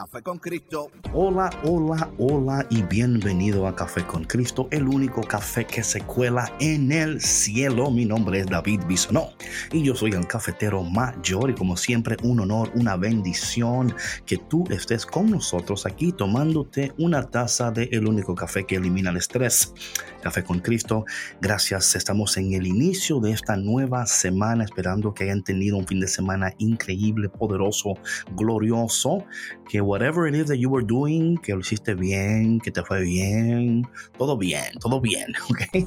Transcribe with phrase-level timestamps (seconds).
[0.00, 0.90] Café con Cristo.
[1.12, 6.50] Hola, hola, hola y bienvenido a Café con Cristo, el único café que se cuela
[6.58, 7.90] en el cielo.
[7.90, 9.28] Mi nombre es David Bisonó
[9.70, 14.64] y yo soy el cafetero mayor y como siempre un honor, una bendición que tú
[14.70, 19.74] estés con nosotros aquí tomándote una taza de el único café que elimina el estrés.
[20.22, 21.04] Café con Cristo,
[21.42, 21.94] gracias.
[21.94, 26.08] Estamos en el inicio de esta nueva semana esperando que hayan tenido un fin de
[26.08, 27.94] semana increíble, poderoso,
[28.34, 29.26] glorioso,
[29.68, 33.00] que whatever it is that you were doing, que lo hiciste bien, que te fue
[33.02, 33.84] bien,
[34.16, 35.84] todo bien, todo bien, ¿ok?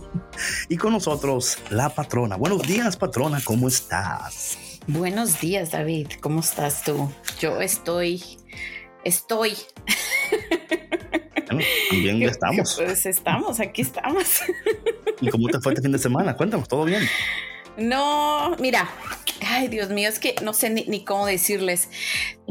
[0.67, 2.35] Y con nosotros la patrona.
[2.35, 4.57] Buenos días, patrona, ¿cómo estás?
[4.87, 7.09] Buenos días, David, ¿cómo estás tú?
[7.39, 8.21] Yo estoy,
[9.05, 9.53] estoy.
[11.47, 12.75] Bueno, también estamos.
[12.75, 14.41] Pues estamos, aquí estamos.
[15.21, 16.35] ¿Y cómo te fue este fin de semana?
[16.35, 17.03] Cuéntanos, ¿todo bien?
[17.77, 18.89] No, mira,
[19.47, 21.89] ay Dios mío, es que no sé ni, cómo decirles.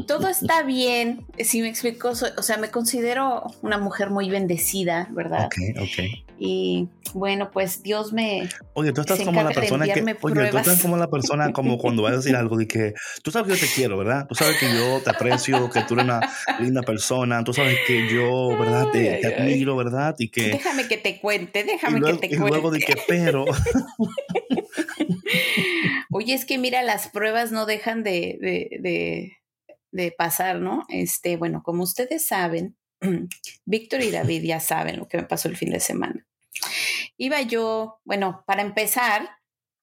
[0.07, 5.45] Todo está bien, si me explico, o sea, me considero una mujer muy bendecida, ¿verdad?
[5.45, 5.99] Ok, ok.
[6.39, 8.49] Y bueno, pues Dios me...
[8.73, 10.03] Oye, tú estás como la persona que...
[10.21, 13.31] Oye, tú estás como la persona como cuando vas a decir algo de que tú
[13.31, 14.25] sabes que yo te quiero, ¿verdad?
[14.27, 16.19] Tú sabes que yo te aprecio, que tú eres una
[16.59, 18.87] linda persona, tú sabes que yo, ¿verdad?
[18.91, 20.15] Te, admiro, ¿verdad?
[20.17, 20.49] Y que...
[20.49, 22.35] Déjame que te cuente, déjame que te cuente.
[22.35, 23.45] Y luego de que pero...
[26.11, 28.37] Oye, es que mira, las pruebas no dejan de,
[28.79, 29.37] de,
[30.17, 30.85] pasar, ¿no?
[30.89, 32.77] Este, bueno, como ustedes saben,
[33.65, 36.25] Víctor y David ya saben lo que me pasó el fin de semana.
[37.17, 39.29] Iba yo, bueno, para empezar,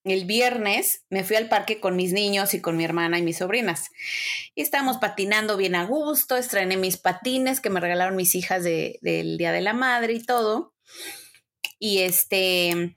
[0.03, 3.37] el viernes me fui al parque con mis niños y con mi hermana y mis
[3.37, 3.89] sobrinas.
[4.55, 9.37] Y estábamos patinando bien a gusto, estrené mis patines que me regalaron mis hijas del
[9.37, 10.73] Día de la Madre y todo.
[11.77, 12.93] Y este,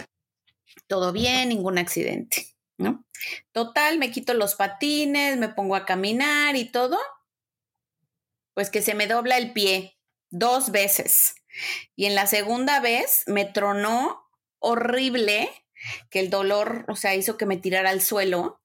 [0.87, 3.05] todo bien, ningún accidente, ¿no?
[3.53, 6.99] Total, me quito los patines, me pongo a caminar y todo,
[8.55, 9.99] pues que se me dobla el pie
[10.31, 11.35] dos veces.
[11.95, 15.51] Y en la segunda vez me tronó horrible,
[16.11, 18.61] que el dolor, o sea, hizo que me tirara al suelo.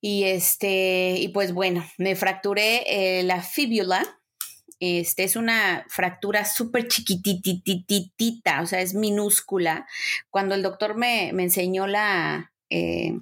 [0.00, 4.20] Y este, y pues bueno, me fracturé eh, la fíbula,
[4.80, 9.86] este es una fractura súper chiquitititita, o sea, es minúscula.
[10.30, 13.18] Cuando el doctor me, enseñó la, eh,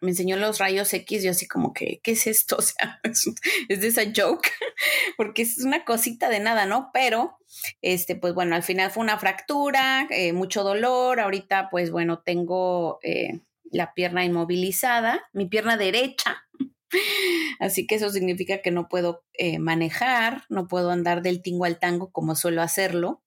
[0.00, 2.56] me enseñó los rayos X, yo así como que, ¿qué es esto?
[2.58, 4.50] O sea, es, de esa joke,
[5.16, 6.90] porque es una cosita de nada, ¿no?
[6.92, 7.38] Pero,
[7.80, 11.20] este, pues bueno, al final fue una fractura, eh, mucho dolor.
[11.20, 13.40] Ahorita, pues bueno, tengo eh,
[13.70, 16.42] la pierna inmovilizada, mi pierna derecha
[17.60, 19.24] Así que eso significa que no puedo
[19.58, 23.22] manejar, no puedo andar del tingo al tango como suelo hacerlo.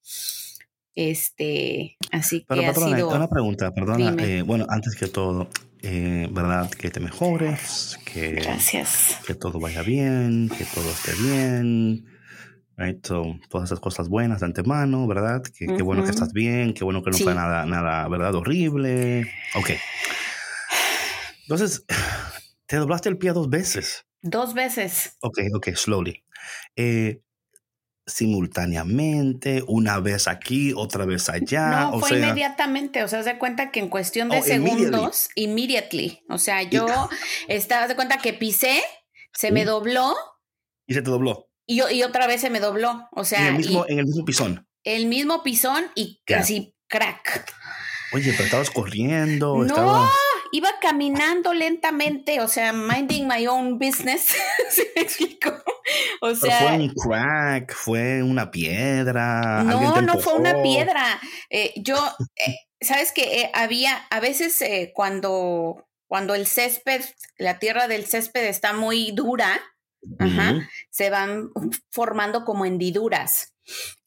[0.96, 3.10] Este, así Pero, que patrona, ha sido...
[3.10, 4.16] una pregunta, perdona.
[4.24, 5.50] Eh, bueno, antes que todo,
[5.82, 6.70] eh, ¿verdad?
[6.72, 9.20] Que te mejores, que, Gracias.
[9.28, 12.06] que todo vaya bien, que todo esté bien.
[13.02, 15.44] todas esas cosas buenas de antemano, ¿verdad?
[15.44, 18.34] Que, Qué bueno que estás bien, qué bueno que no fue nada, nada, ¿verdad?
[18.36, 19.30] Horrible.
[19.56, 19.72] Ok.
[21.42, 21.86] Entonces,
[22.68, 24.06] te doblaste el pie dos veces.
[24.22, 25.18] Dos veces.
[25.22, 26.24] Ok, ok, slowly.
[26.76, 27.22] Eh,
[28.06, 31.90] simultáneamente, una vez aquí, otra vez allá.
[31.92, 36.24] No, fue inmediatamente, o sea, se cuenta que en cuestión de oh, segundos, immediately.
[36.30, 36.88] O sea, yo
[37.48, 38.84] estaba de cuenta que pisé,
[39.34, 40.14] se me dobló.
[40.88, 41.50] Y se te dobló.
[41.66, 43.08] Y, y otra vez se me dobló.
[43.12, 43.48] O sea.
[43.48, 44.68] En el mismo, en el mismo pisón.
[44.84, 47.52] El mismo pisón y casi crack.
[48.14, 49.64] Oye, pero estabas corriendo.
[49.64, 50.10] No,
[50.52, 54.36] iba caminando lentamente, o sea, minding my own business.
[54.70, 55.52] ¿Se me explico?
[56.22, 56.60] O sea.
[56.60, 59.64] fue un crack, fue una piedra.
[59.64, 61.20] No, no fue una piedra.
[61.50, 61.98] Eh, yo,
[62.36, 64.64] eh, sabes que eh, había, a veces
[64.94, 67.02] cuando, cuando el césped,
[67.38, 69.62] la tierra del césped está muy dura,
[70.92, 71.50] se van
[71.92, 73.55] formando como hendiduras.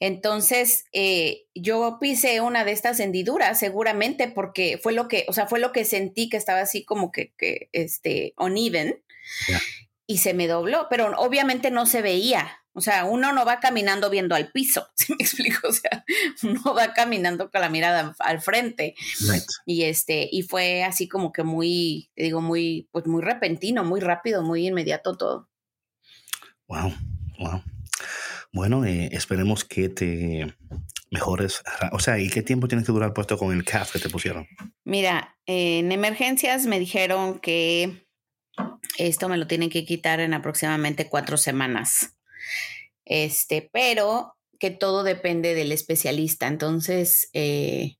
[0.00, 5.46] Entonces, eh, yo pisé una de estas hendiduras seguramente porque fue lo que, o sea,
[5.46, 9.02] fue lo que sentí que estaba así como que, que este, uneven.
[10.06, 12.58] y se me dobló, pero obviamente no se veía.
[12.78, 15.66] O sea, uno no va caminando viendo al piso, ¿sí me explico?
[15.66, 16.04] O sea,
[16.44, 18.94] uno va caminando con la mirada al frente.
[19.66, 24.42] Y este, y fue así como que muy, digo, muy, pues muy repentino, muy rápido,
[24.42, 25.48] muy inmediato todo.
[26.68, 26.94] Wow,
[27.40, 27.62] wow.
[28.52, 30.54] Bueno, eh, esperemos que te
[31.10, 31.62] mejores.
[31.92, 34.46] O sea, ¿y qué tiempo tienes que durar puesto con el CAF que te pusieron?
[34.84, 38.06] Mira, en emergencias me dijeron que
[38.98, 42.16] esto me lo tienen que quitar en aproximadamente cuatro semanas.
[43.04, 46.46] Este, pero que todo depende del especialista.
[46.46, 47.96] Entonces, eh,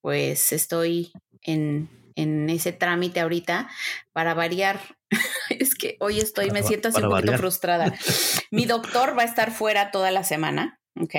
[0.00, 1.12] pues estoy
[1.42, 3.68] en, en, ese trámite ahorita
[4.12, 4.80] para variar.
[5.50, 7.92] es que hoy estoy, me siento así un poquito frustrada.
[8.50, 10.80] Mi doctor va a estar fuera toda la semana.
[11.00, 11.14] Ok.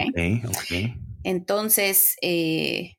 [0.60, 2.96] okay, Entonces, eh,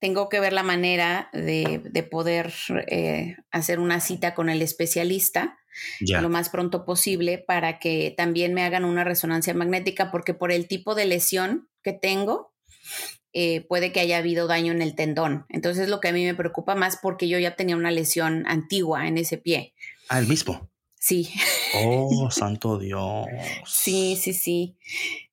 [0.00, 2.52] tengo que ver la manera de, poder
[2.88, 5.58] eh, hacer una cita con el especialista
[6.00, 10.68] lo más pronto posible para que también me hagan una resonancia magnética, porque por el
[10.68, 12.52] tipo de lesión que tengo,
[13.32, 15.46] eh, puede que haya habido daño en el tendón.
[15.48, 19.06] Entonces, lo que a mí me preocupa más porque yo ya tenía una lesión antigua
[19.06, 19.74] en ese pie.
[20.08, 20.70] Ah, el mismo.
[20.98, 21.30] Sí.
[21.76, 23.26] Oh, santo Dios.
[23.66, 24.76] Sí, sí, sí.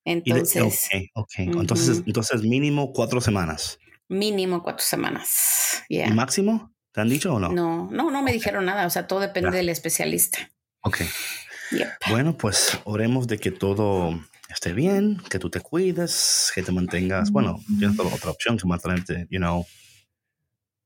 [0.05, 0.89] Entonces.
[1.13, 3.79] ok, entonces, entonces, mínimo cuatro semanas.
[4.07, 5.83] Mínimo cuatro semanas.
[5.87, 6.73] ¿Y máximo?
[6.91, 7.49] ¿Te han dicho o no?
[7.49, 8.87] No, no, no me dijeron nada.
[8.87, 10.49] O sea, todo depende del especialista.
[10.81, 11.01] Ok.
[12.09, 14.19] Bueno, pues oremos de que todo
[14.49, 17.31] esté bien, que tú te cuides, que te mantengas.
[17.31, 19.65] Bueno, tienes otra opción que mantenerte, you know.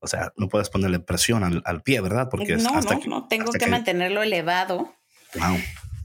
[0.00, 2.28] O sea, no puedes ponerle presión al, pie, ¿verdad?
[2.30, 4.94] Porque no, hasta no, que, no, tengo que, mantenerlo elevado.
[5.34, 5.56] Wow.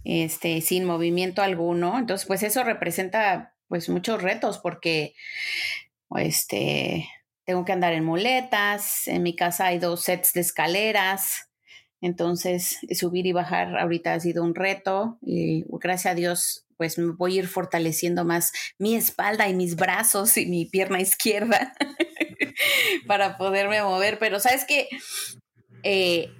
[0.05, 1.99] Este, sin movimiento alguno.
[1.99, 5.13] Entonces, pues eso representa pues muchos retos porque
[6.15, 7.09] este,
[7.43, 11.49] tengo que andar en muletas, en mi casa hay dos sets de escaleras,
[12.01, 17.11] entonces subir y bajar ahorita ha sido un reto y gracias a Dios pues me
[17.11, 21.75] voy a ir fortaleciendo más mi espalda y mis brazos y mi pierna izquierda
[23.05, 24.87] para poderme mover, pero sabes que
[25.83, 26.31] eh,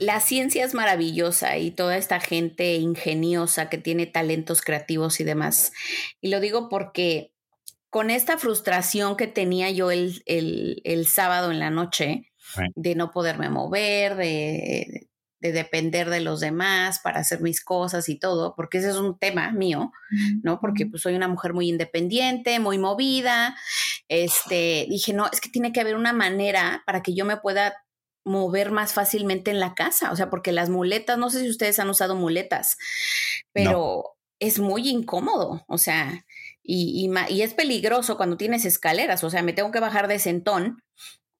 [0.00, 5.72] la ciencia es maravillosa y toda esta gente ingeniosa que tiene talentos creativos y demás.
[6.22, 7.34] Y lo digo porque
[7.90, 12.30] con esta frustración que tenía yo el, el, sábado en la noche,
[12.74, 15.07] de no poderme mover, de,
[15.40, 19.18] de, depender de los demás para hacer mis cosas y todo, porque ese es un
[19.18, 19.92] tema mío,
[20.42, 20.60] ¿no?
[20.60, 23.56] Porque pues soy una mujer muy independiente, muy movida.
[24.08, 27.74] Este, dije, no, es que tiene que haber una manera para que yo me pueda
[28.24, 31.78] mover más fácilmente en la casa, o sea, porque las muletas, no sé si ustedes
[31.78, 32.76] han usado muletas,
[33.52, 36.24] pero es muy incómodo, o sea,
[36.62, 40.82] y, y, es peligroso cuando tienes escaleras, o sea, me tengo que bajar de sentón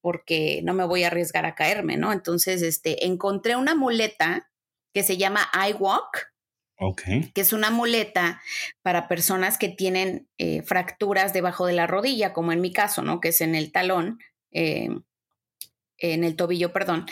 [0.08, 2.14] porque no me voy a arriesgar a caerme, ¿no?
[2.14, 4.48] Entonces, este, encontré una muleta
[4.94, 6.32] que se llama iWalk.
[6.78, 7.30] Okay.
[7.34, 8.40] Que es una muleta
[8.80, 13.20] para personas que tienen eh, fracturas debajo de la rodilla, como en mi caso, ¿no?
[13.20, 14.18] Que es en el talón,
[14.50, 14.88] eh,
[15.98, 17.04] en el tobillo, perdón.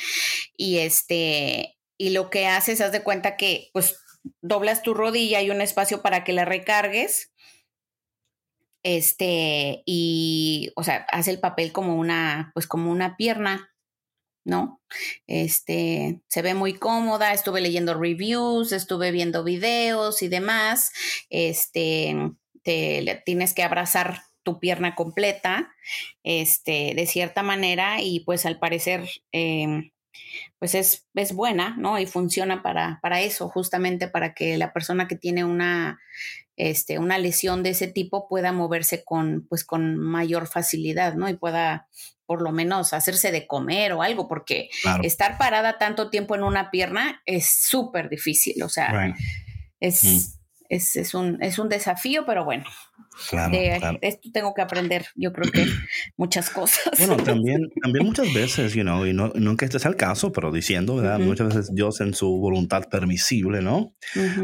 [0.56, 3.98] Y este, y lo que haces, haz de cuenta que, pues,
[4.40, 7.30] doblas tu rodilla, hay un espacio para que la recargues
[8.86, 13.74] este, y, o sea, hace el papel como una, pues como una pierna,
[14.44, 14.80] ¿no?
[15.26, 20.92] Este, se ve muy cómoda, estuve leyendo reviews, estuve viendo videos y demás,
[21.30, 22.14] este,
[22.62, 25.74] te tienes que abrazar tu pierna completa,
[26.22, 29.90] este, de cierta manera, y pues al parecer, em,
[30.58, 31.98] pues es, es, buena, ¿no?
[31.98, 36.00] Y funciona para, para eso, justamente para que la persona que tiene una
[36.56, 41.28] este, una lesión de ese tipo pueda moverse con, pues, con mayor facilidad, ¿no?
[41.28, 41.86] Y pueda
[42.24, 44.70] por lo menos hacerse de comer o algo, porque
[45.02, 49.14] estar parada tanto tiempo en una pierna es súper difícil, o sea,
[49.78, 50.36] es, mm
[50.68, 52.64] es, un, es un desafío, pero bueno.
[54.02, 55.64] Esto tengo que aprender, yo creo que
[56.16, 56.98] muchas cosas.
[56.98, 60.52] Bueno, también, también muchas veces, you know, y no, que este sea el caso, pero
[60.52, 61.18] diciendo, ¿verdad?
[61.18, 63.94] Muchas veces Dios en su voluntad permisible, ¿no?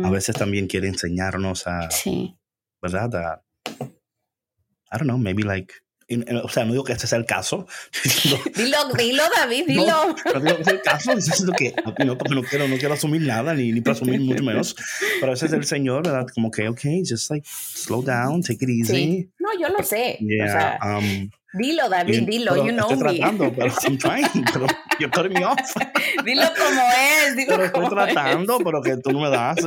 [0.03, 2.37] A veces también quiere enseñarnos a, sí.
[2.81, 3.15] ¿verdad?
[3.15, 3.43] A,
[3.81, 5.73] I don't know, maybe like
[6.43, 7.67] o sea, no digo que este sea el caso.
[8.57, 9.87] dilo, dilo, David, dilo.
[9.87, 13.23] No, digo que es el caso, diciendo que no, porque no quiero, no quiero asumir
[13.23, 14.77] nada, ni, ni presumir mucho menos.
[15.21, 16.27] Pero ese es el Señor, ¿verdad?
[16.35, 19.31] Como que, ok, just like, slow down, take it easy.
[19.39, 20.19] No, yo lo sé.
[20.21, 24.67] Yeah, o sea, um, Dilo, David, dilo, you know estoy tratando, pero I'm trying, pero
[24.99, 25.59] you're cutting me off.
[26.25, 29.59] Dilo como es, dilo pero como estoy tratando, pero que tú no me das.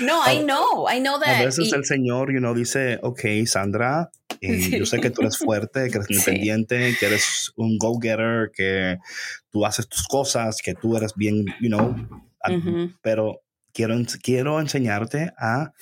[0.00, 1.40] no, I know, I know that.
[1.40, 5.38] A veces el Señor, you know, dice, ok, Sandra, Y yo sé que tú eres
[5.38, 8.98] fuerte, que eres independiente, que eres un go-getter, que
[9.50, 11.94] tú haces tus cosas, que tú eres bien, you know,
[13.02, 13.42] pero
[13.72, 15.72] quiero, quiero enseñarte a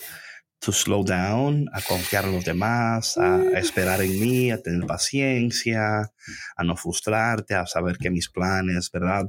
[0.61, 3.57] to slow down, a confiar en los demás, a, mm.
[3.57, 6.13] esperar en mí, a tener paciencia,
[6.57, 9.27] a no frustrarte, a saber que mis planes, ¿verdad?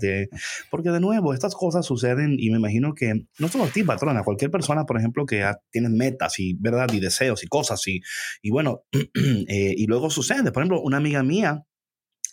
[0.69, 4.23] porque de nuevo, estas cosas suceden y me imagino que no solo a ti, patrona,
[4.23, 6.91] cualquier persona, por ejemplo, que tiene metas y, ¿verdad?
[6.91, 8.01] Y deseos y cosas y,
[8.41, 10.51] y bueno, eh, y luego sucede.
[10.51, 11.65] Por ejemplo, una amiga mía,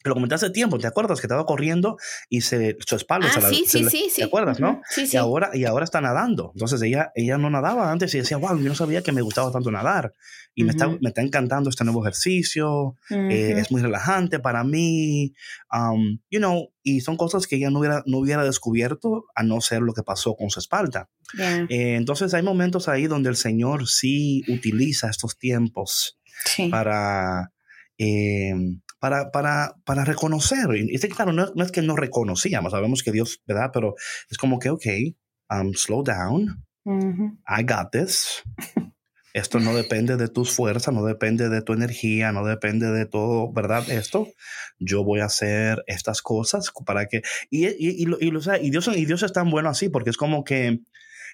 [0.08, 1.20] lo comenté hace tiempo, ¿te acuerdas?
[1.20, 1.96] Que estaba corriendo
[2.28, 4.80] y se, su espalda ah, se sí, sí, sí, ¿Te acuerdas, no?
[4.88, 5.16] Sí, sí.
[5.16, 6.52] Y ahora, y ahora está nadando.
[6.54, 9.50] Entonces ella, ella no nadaba antes y decía, wow, yo no sabía que me gustaba
[9.52, 10.12] tanto nadar.
[10.58, 12.96] Y me, está, me está encantando este nuevo ejercicio.
[13.10, 15.34] Eh, es muy relajante para mí.
[15.70, 19.60] Um, you know, y son cosas que ella no hubiera, no hubiera descubierto a no
[19.60, 21.10] ser lo que pasó con su espalda.
[21.38, 26.18] Eh, entonces hay momentos ahí donde el Señor sí utiliza estos tiempos
[26.70, 27.52] para...
[27.98, 28.54] Eh,
[28.98, 30.68] para, para, para reconocer.
[30.74, 33.70] Y, claro, no, es que no reconocíamos, sabemos que Dios, ¿verdad?
[33.72, 33.94] Pero
[34.30, 34.86] es como que, ok,
[35.50, 38.42] um, slow down, I got this.
[39.32, 43.52] Esto no depende de tus fuerzas, no depende de tu energía, no depende de todo,
[43.52, 43.90] ¿verdad?
[43.90, 44.28] Esto,
[44.78, 47.20] yo voy a hacer estas cosas para que...
[47.50, 50.42] Y, y, y, y, y Dios, y Dios es tan bueno así porque es como
[50.42, 50.80] que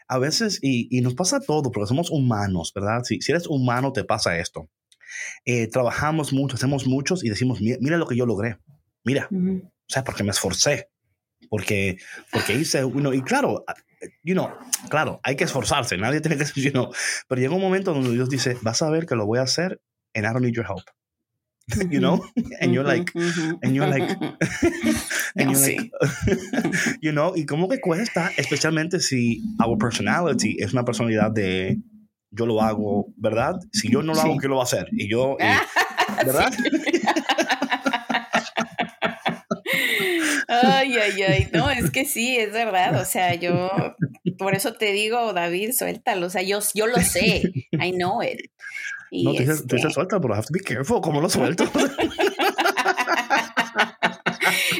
[0.09, 3.04] a veces, y, y nos pasa todo, porque somos humanos, ¿verdad?
[3.04, 4.69] Si, si eres humano, te pasa esto.
[5.45, 8.59] Eh, trabajamos mucho, hacemos muchos y decimos, mira, lo que yo logré,
[9.04, 10.88] mira, o sea, porque me esforcé,
[11.49, 11.99] porque,
[12.31, 13.64] porque hice uno, y claro,
[14.23, 14.50] you know,
[14.88, 16.90] claro, hay que esforzarse, nadie tiene que, you know,
[17.28, 19.81] pero llega un momento donde Dios dice, vas a ver que lo voy a hacer
[20.14, 20.85] and I don't need your help.
[21.90, 22.21] you know
[22.61, 23.12] and you're like
[23.62, 24.02] and you're like
[25.37, 25.92] and you're like
[27.00, 31.78] you know y cómo que cuesta especialmente si our personality es una personalidad de
[32.33, 33.57] yo lo hago, ¿verdad?
[33.73, 34.89] Si yo no lo hago, ¿quién lo va a hacer?
[34.93, 35.37] Y yo,
[36.27, 36.53] ¿verdad?
[40.49, 43.71] Ay, ay, ay, no, es que sí, es verdad, o sea, yo,
[44.39, 48.51] por eso te digo, David, suéltalo, o sea, yo, yo lo sé, I know it.
[49.11, 49.91] Y no, tú dices, este...
[49.91, 51.65] suelta, pero have to be careful, ¿cómo lo suelto?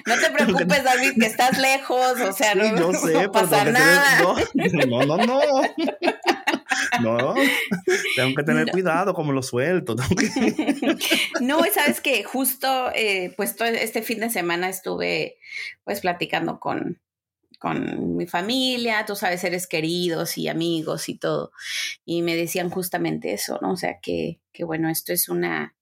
[0.07, 4.21] No te preocupes, David, que estás lejos, o sea, no, yo sé, no pasa nada.
[4.87, 5.27] no, no, no.
[5.27, 5.41] No,
[8.17, 9.97] tengo que tener cuidado como lo suelto.
[11.41, 15.39] no, sabes que justo, eh, pues todo este fin de semana estuve
[15.85, 17.01] pues platicando con,
[17.59, 21.53] con mi familia, tú sabes, seres queridos y amigos y todo.
[22.05, 23.73] Y me decían justamente eso, ¿no?
[23.73, 25.75] O sea, que, que bueno, esto es una,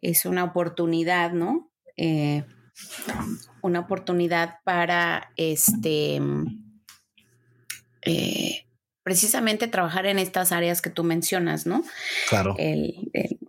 [0.00, 1.70] es una oportunidad, ¿no?
[1.96, 2.44] Eh,
[3.62, 6.20] una oportunidad para este
[8.02, 8.66] eh,
[9.02, 11.82] precisamente trabajar en estas áreas que tú mencionas, ¿no?
[12.28, 12.54] Claro.
[12.58, 12.94] El,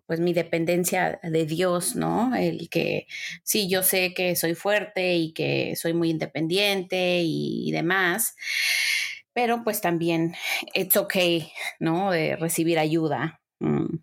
[0.05, 2.35] pues mi dependencia de Dios, ¿no?
[2.35, 3.07] El que
[3.43, 8.35] sí, yo sé que soy fuerte y que soy muy independiente y, demás,
[9.33, 10.35] pero pues también
[10.73, 12.11] it's okay, ¿no?
[12.11, 13.41] De recibir ayuda.
[13.59, 13.99] Mm,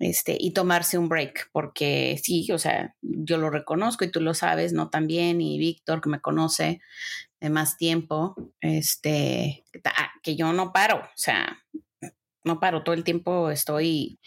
[0.00, 4.34] este, y tomarse un break, porque sí, o sea, yo lo reconozco y tú lo
[4.34, 4.90] sabes, ¿no?
[4.90, 6.80] También, y Víctor, que me conoce,
[7.40, 9.64] de más tiempo, este,
[10.24, 11.62] que yo no paro, o sea,
[12.42, 14.18] no paro, todo el tiempo estoy,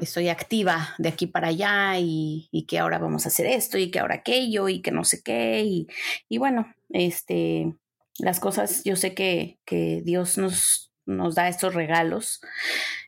[0.00, 3.98] estoy activa de aquí para allá y, que ahora vamos a hacer esto y que
[3.98, 5.86] ahora aquello y que no sé qué
[6.28, 7.74] y, bueno, este,
[8.18, 12.40] las cosas, yo sé que, que Dios nos, nos da estos regalos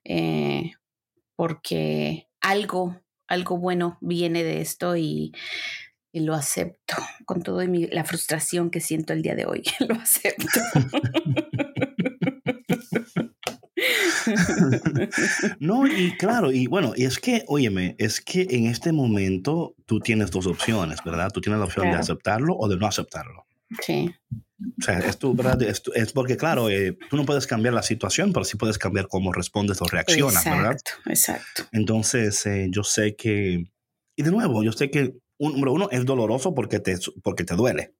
[0.04, 0.72] eh,
[1.36, 5.32] porque algo, algo bueno viene de esto y
[6.14, 9.64] y lo acepto con toda la frustración que siento el día de hoy.
[9.80, 10.60] lo acepto.
[15.60, 20.00] no, y claro, y bueno, y es que, óyeme, es que en este momento tú
[20.00, 21.30] tienes dos opciones, ¿verdad?
[21.32, 23.46] Tú tienes la opción de aceptarlo o de no aceptarlo.
[23.80, 24.14] Sí.
[24.78, 25.60] O sea, es, tu, ¿verdad?
[25.62, 29.32] Es, porque, claro, eh, tú no puedes cambiar la situación, pero sí puedes cambiar cómo
[29.32, 30.72] respondes o reaccionas, ¿verdad?
[30.72, 31.64] Exacto, exacto.
[31.72, 33.64] Entonces, eh, yo sé que,
[34.16, 37.94] y de nuevo, yo sé que número uno, es doloroso porque te, porque te duele.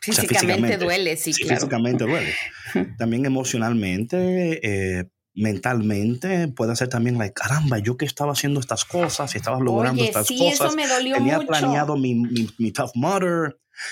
[0.00, 2.32] Físicamente, duele, sí, sí Físicamente duele.
[2.98, 9.34] También emocionalmente, eh, mentalmente, puede ser también, like, caramba, yo que estaba haciendo estas cosas
[9.34, 10.68] y estaba logrando estas sí, cosas.
[10.68, 11.48] Eso me dolió tenía mucho.
[11.48, 12.92] planeado mi, mi, mi Tough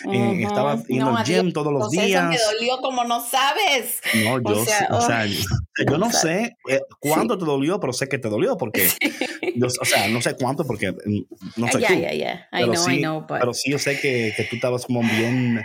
[0.04, 2.34] Mudder, eh, estaba yendo al gym todos los días.
[2.34, 4.00] Eso me dolió como no sabes.
[4.24, 5.26] No, yo, o sea, o sea
[5.90, 8.88] yo no sé eh, cuándo te dolió, pero sé que te dolió porque,
[9.56, 11.24] yo, o sea, no sé cuánto porque mm,
[11.56, 12.48] no sé ya, ya.
[12.52, 13.38] I Pero know, sí, I know, but...
[13.38, 15.62] pero sí yo sé que, que tú estabas como bien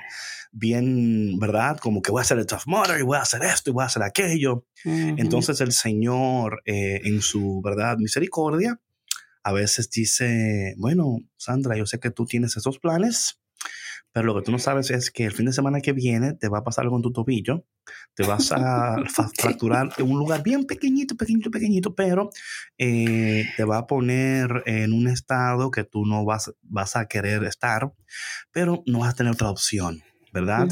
[0.51, 1.77] bien, ¿verdad?
[1.77, 3.83] Como que voy a hacer el tough mother y voy a hacer esto y voy
[3.83, 4.65] a hacer aquello.
[4.83, 7.97] Entonces el Señor, eh, en su, ¿verdad?
[7.97, 8.79] Misericordia,
[9.43, 13.39] a veces dice, bueno, Sandra, yo sé que tú tienes esos planes,
[14.17, 16.49] pero lo que tú no sabes es que el fin de semana que viene te
[16.49, 17.63] va a pasar algo con tu tobillo,
[18.15, 18.95] te vas a
[19.37, 22.31] fracturar en un lugar bien pequeñito, pequeñito, pequeñito, pero
[22.79, 27.43] eh, te va a poner en un estado que tú no vas, vas a querer
[27.43, 27.93] estar,
[28.51, 30.01] pero no vas a tener otra opción,
[30.33, 30.67] ¿verdad?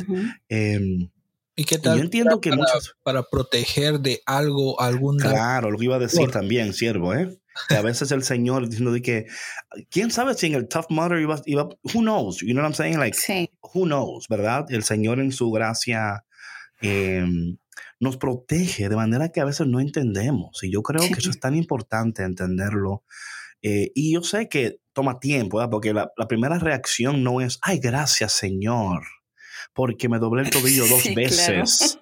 [0.49, 1.11] Em,
[1.55, 1.99] ¿Y qué tal?
[1.99, 2.63] yo entiendo que para,
[3.03, 5.19] para proteger de algo, algún...
[5.19, 7.39] Claro, lo que iba a decir también, siervo, ¿eh?
[7.69, 9.25] A veces el Señor diciendo de que,
[9.89, 12.73] quién sabe si en el Tough Mudder iba, iba, who knows, you know what I'm
[12.73, 12.99] saying?
[12.99, 13.17] Like,
[13.61, 14.65] who knows, ¿verdad?
[14.69, 16.25] El Señor en su gracia
[16.81, 17.57] em,
[17.99, 20.63] nos protege de manera que a veces no entendemos.
[20.63, 23.03] Y yo creo que eso es tan importante entenderlo.
[23.61, 25.71] Eh, y yo sé que toma tiempo, ¿verdad?
[25.71, 29.01] Porque la, la, primera reacción no es, ay, gracias, Señor
[29.75, 31.99] porque me doblé el tobillo dos veces.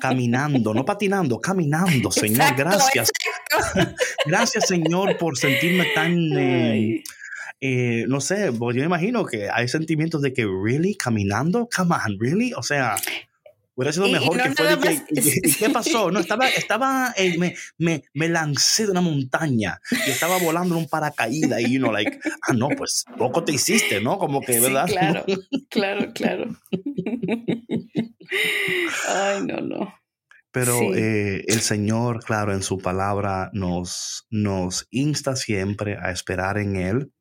[0.00, 3.12] Caminando, no patinando, caminando, Señor, gracias.
[4.26, 6.16] gracias, Señor, por sentirme tan...
[6.38, 7.02] Eh,
[7.60, 10.96] eh, no sé, yo me imagino que hay sentimientos de que, ¿really?
[10.96, 11.68] ¿Caminando?
[11.74, 12.52] Come on, ¿really?
[12.54, 12.96] O sea,
[13.74, 15.02] Hubiera sido mejor que fue
[15.58, 16.10] ¿Qué pasó?
[16.10, 20.82] No, estaba, estaba eh, me, me, me, lancé de una montaña y estaba volando en
[20.82, 24.18] un paracaídas y, uno, like, ah, no, pues poco te hiciste, ¿no?
[24.18, 24.86] Como que, ¿verdad?
[24.88, 25.24] claro,
[25.70, 26.60] claro, claro.
[29.08, 30.01] Ay, no, no.
[30.52, 36.76] Pero eh, el Señor, claro, en su palabra nos, nos insta siempre a esperar en
[36.76, 37.12] Él.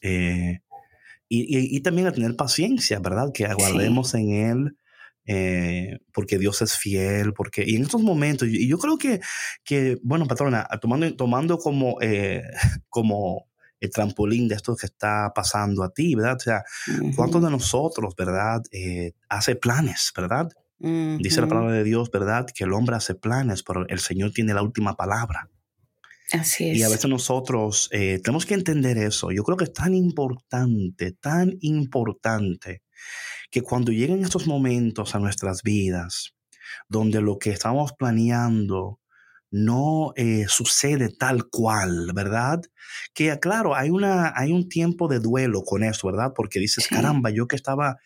[0.00, 0.60] Eh,
[1.28, 3.30] y, y, también a tener paciencia, ¿verdad?
[3.34, 4.76] Que aguardemos en Él
[5.26, 9.20] eh, porque Dios es fiel, porque, y en estos momentos, y yo creo que,
[9.64, 11.96] que bueno, patrona, tomando, tomando como,
[12.88, 13.46] como
[13.80, 16.36] el trampolín de esto que está pasando a ti, ¿verdad?
[16.36, 16.62] O sea,
[17.16, 18.62] ¿cuántos de nosotros, verdad,
[19.28, 20.50] hace planes, ¿verdad?
[21.18, 22.46] Dice la palabra de Dios, ¿verdad?
[22.54, 25.48] Que el hombre hace planes, pero el Señor tiene la última palabra.
[26.32, 26.76] Así es.
[26.78, 29.30] Y a veces nosotros tenemos que entender eso.
[29.30, 32.82] Yo creo que es tan importante, tan importante
[33.50, 36.34] que cuando lleguen estos momentos a nuestras vidas,
[36.88, 39.00] donde lo que estamos planeando
[39.50, 42.60] no eh, sucede tal cual, ¿verdad?
[43.12, 46.32] Que claro, hay, una, hay un tiempo de duelo con eso, ¿verdad?
[46.34, 47.98] Porque dices, caramba, yo que estaba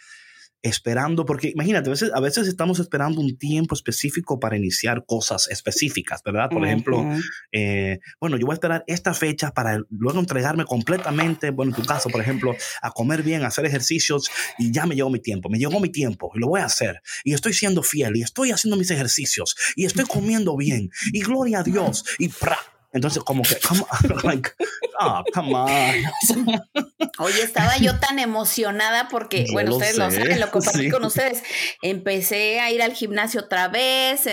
[0.62, 5.48] esperando, porque imagínate, a veces, a veces estamos esperando un tiempo específico para iniciar cosas
[5.48, 6.50] específicas, ¿verdad?
[6.50, 7.06] Por ejemplo,
[7.52, 11.86] eh, bueno, yo voy a esperar esta fecha para luego entregarme completamente, bueno, en tu
[11.86, 15.48] caso, por ejemplo, a comer bien, a hacer ejercicios y ya me llegó mi tiempo,
[15.48, 18.50] me llegó mi tiempo y lo voy a hacer y estoy siendo fiel y estoy
[18.50, 22.58] haciendo mis ejercicios y estoy comiendo bien y gloria a Dios y ¡pra!
[22.92, 24.50] Entonces, como que, come on, like,
[25.00, 25.68] oh, come on.
[27.18, 31.42] Oye, estaba yo tan emocionada porque, bueno, ustedes lo saben, lo compartí con ustedes.
[31.82, 34.28] Empecé a ir al gimnasio otra vez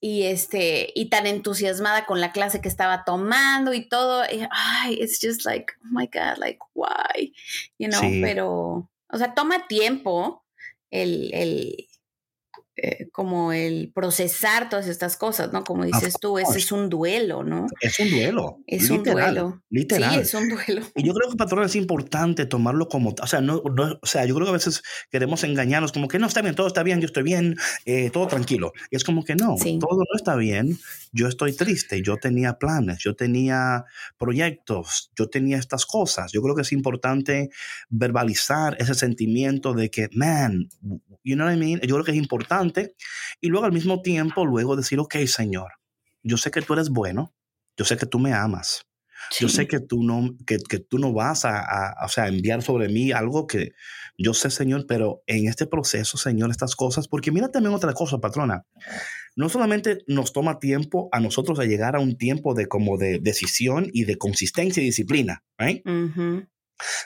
[0.00, 4.22] y este, y tan entusiasmada con la clase que estaba tomando y todo.
[4.22, 7.32] ay, it's just like, oh my God, like, why?
[7.78, 10.44] You know, pero, o sea, toma tiempo
[10.90, 11.88] el, el
[12.84, 15.62] eh, como el procesar todas estas cosas, ¿no?
[15.62, 17.68] Como dices tú, ese es un duelo, ¿no?
[17.80, 18.58] Es un duelo.
[18.66, 19.62] Es un duelo.
[19.70, 20.14] Literal.
[20.14, 20.82] Sí, es un duelo.
[20.96, 24.34] Y yo creo que, patrón, es importante tomarlo como, o sea, no, o sea, yo
[24.34, 27.06] creo que a veces queremos engañarnos como que no, está bien, todo está bien, yo
[27.06, 28.72] estoy bien, eh, todo tranquilo.
[28.90, 30.76] Y es como que no, todo no está bien,
[31.12, 33.84] yo estoy triste, yo tenía planes, yo tenía
[34.18, 36.32] proyectos, yo tenía estas cosas.
[36.32, 37.50] Yo creo que es importante
[37.90, 40.68] verbalizar ese sentimiento de que, man,
[41.22, 41.80] you know what I mean?
[41.80, 42.96] Yo creo que es importante.
[43.40, 45.72] Y luego al mismo tiempo, luego decir, ok, Señor,
[46.22, 47.34] yo sé que tú eres bueno,
[47.76, 48.86] yo sé que tú me amas.
[49.38, 52.62] Yo sé que tú no, que, que tú no vas a, a, o sea, enviar
[52.62, 53.72] sobre mí algo que
[54.18, 58.18] yo sé, Señor, pero en este proceso, Señor, estas cosas, porque mira también otra cosa,
[58.18, 58.66] patrona.
[59.34, 63.18] No solamente nos toma tiempo a nosotros a llegar a un tiempo de como de
[63.20, 65.82] decisión y de consistencia y disciplina, right?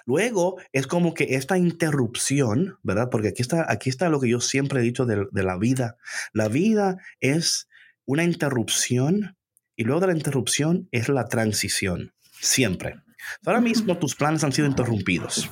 [0.05, 3.09] Luego es como que esta interrupción, ¿verdad?
[3.11, 5.96] Porque aquí está, aquí está lo que yo siempre he dicho de, la vida.
[6.33, 7.68] La vida es
[8.05, 9.37] una interrupción
[9.77, 12.97] y luego de la interrupción es la transición, siempre.
[13.45, 15.51] Ahora mismo tus planes han sido interrumpidos,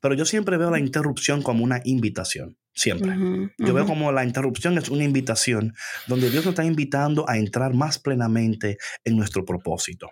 [0.00, 3.14] pero yo siempre veo la interrupción como una invitación, siempre.
[3.58, 5.74] Yo veo como la interrupción es una invitación
[6.06, 10.10] donde Dios nos está invitando a entrar más plenamente en nuestro propósito.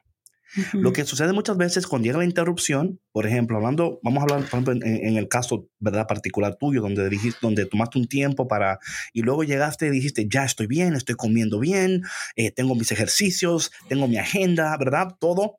[0.72, 4.40] Lo que sucede muchas veces cuando llega la interrupción, por ejemplo, hablando, vamos a hablar
[4.48, 8.78] por ejemplo, en, el caso verdad particular tuyo, donde dijiste, donde tomaste un tiempo para
[9.12, 12.02] y luego llegaste y dijiste ya estoy bien, estoy comiendo bien,
[12.36, 15.56] eh, tengo mis ejercicios, tengo mi agenda, verdad, todo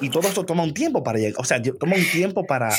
[0.00, 2.70] y todo esto toma un tiempo para llegar, o sea, toma un tiempo para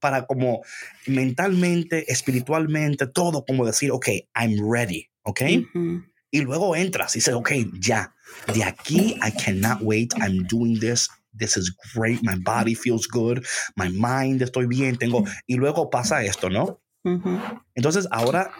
[0.00, 0.62] para como
[1.06, 5.42] mentalmente, espiritualmente, todo como decir, ok, I'm ready, ok.
[6.32, 8.14] Y luego entras y dices, ok, ya,
[8.54, 13.44] de aquí, I cannot wait, I'm doing this, this is great, my body feels good,
[13.76, 16.80] my mind, estoy bien, tengo, y luego pasa esto, ¿no?
[17.74, 18.50] Entonces, ahora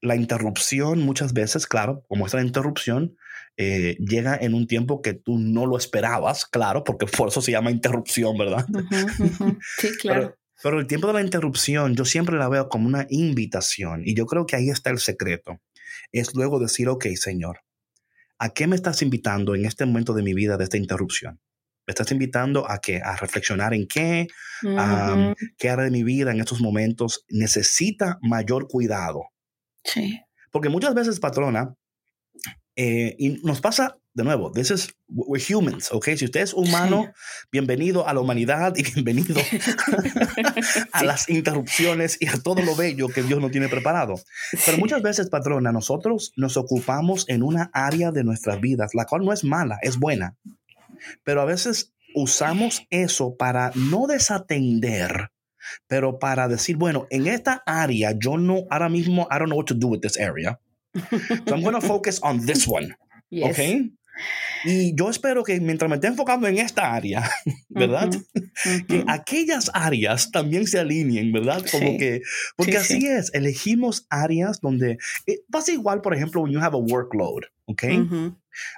[0.00, 3.16] la interrupción muchas veces, claro, como esta interrupción,
[3.56, 7.52] eh, llega en un tiempo que tú no lo esperabas, claro, porque por eso se
[7.52, 8.66] llama interrupción, ¿verdad?
[9.78, 10.36] Sí, claro.
[10.62, 14.26] pero, el tiempo de la interrupción yo siempre la veo como una invitación y yo
[14.26, 15.60] creo que ahí está el secreto.
[16.12, 17.60] Es luego decir, ok, Señor,
[18.38, 21.40] ¿a qué me estás invitando en este momento de mi vida, de esta interrupción?
[21.86, 23.00] ¿Me estás invitando a qué?
[23.04, 24.26] A reflexionar en qué,
[25.58, 29.24] qué área de mi vida en estos momentos necesita mayor cuidado.
[29.84, 30.20] Sí.
[30.50, 31.74] Porque muchas veces, patrona,
[32.76, 36.10] eh, y nos pasa de nuevo, this is, we're humans, ¿ok?
[36.16, 37.12] Si usted es humano,
[37.50, 39.40] bienvenido a la humanidad y bienvenido
[40.92, 44.14] a las interrupciones y a todo lo bello que Dios nos tiene preparado.
[44.64, 49.24] Pero muchas veces, patrona, nosotros nos ocupamos en una área de nuestras vidas, la cual
[49.24, 50.36] no es mala, es buena.
[51.24, 55.30] Pero a veces usamos eso para no desatender,
[55.88, 59.66] pero para decir, bueno, en esta área yo no, ahora mismo, I don't know what
[59.66, 60.60] to do with this area.
[61.48, 62.94] So I'm going to focus on this one.
[63.32, 63.90] Okay.
[64.64, 67.28] Y yo espero que mientras me esté enfocando en esta área,
[67.68, 68.10] ¿verdad?
[68.88, 71.64] que aquellas áreas también se alineen, ¿verdad?
[71.70, 72.22] Como que,
[72.56, 76.80] porque así es, elegimos áreas donde eh, pasa igual, por ejemplo, when you have a
[76.80, 77.84] workload, ¿ok?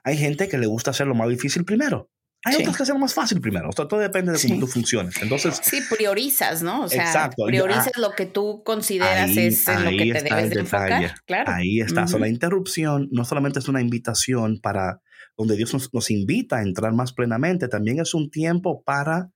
[0.05, 2.11] Hay gente que le gusta hacer lo más difícil primero.
[2.47, 3.69] Hay otros que hacen lo más fácil primero.
[3.69, 5.21] O sea, todo depende de cómo tú funciones.
[5.21, 6.85] Entonces, sí, priorizas, ¿no?
[6.85, 7.45] O sea, exacto.
[7.45, 11.15] priorizas lo que tú consideras es en lo que te debes de enfocar.
[11.27, 11.53] Claro.
[11.53, 12.05] Ahí está.
[12.05, 15.01] o sea, la interrupción no solamente es una invitación para
[15.37, 19.31] donde Dios nos, invita a entrar más plenamente, también es un tiempo para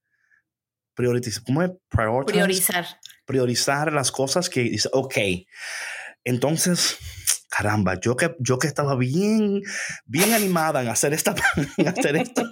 [0.95, 1.43] priorizar.
[1.43, 1.71] ¿Cómo es?
[2.25, 2.85] Priorizar.
[3.25, 5.15] Priorizar las cosas que dice, ok,
[6.23, 6.97] entonces,
[7.49, 9.61] caramba, yo que, yo que estaba bien,
[10.05, 11.35] bien animada en hacer esta,
[11.77, 12.43] en hacer esto.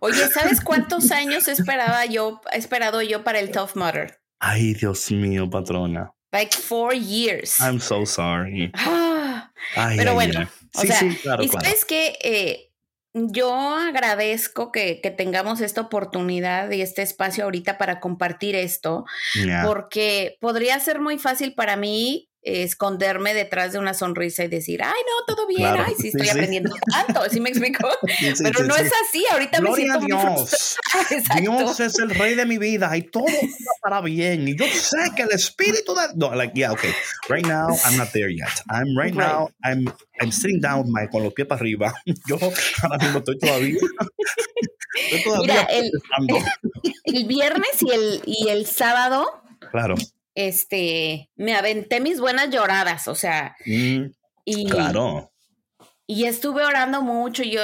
[0.00, 4.20] Oye, ¿sabes cuántos años esperaba yo, esperado yo para el Tough Mudder?
[4.38, 6.12] Ay, Dios mío, patrona.
[6.32, 7.58] Like four years.
[7.60, 8.72] I'm so sorry.
[8.74, 9.50] Ah,
[9.96, 11.02] pero bueno, o sea,
[11.40, 12.70] y sabes que eh,
[13.12, 19.04] yo agradezco que, tengamos esta oportunidad y este espacio ahorita para compartir esto,
[19.64, 25.00] porque podría ser muy fácil para mí esconderme detrás de una sonrisa y decir, ay,
[25.06, 27.88] no, todo bien, ay, sí estoy aprendiendo tanto, ¿sí me explico?
[28.42, 30.76] Pero no es así, ahorita me siento Dios.
[31.40, 33.26] Dios es el rey de mi vida y todo
[33.82, 34.48] para bien.
[34.48, 36.02] Y yo sé que el espíritu de...
[36.16, 36.92] No, like, yeah, okay.
[37.28, 38.62] Right now, I'm not there yet.
[38.70, 39.84] I'm right, now, I'm,
[40.20, 41.92] I'm sitting down my, con los pies para arriba.
[42.28, 42.38] Yo
[42.82, 43.76] ahora mismo estoy todavía...
[45.10, 45.90] Estoy todavía el,
[47.04, 49.42] el, viernes y el, y el sábado...
[49.70, 49.94] Claro
[50.46, 54.04] este, me aventé mis buenas lloradas, o sea, mm,
[54.44, 55.32] y, claro.
[56.06, 57.62] Y estuve orando mucho, y yo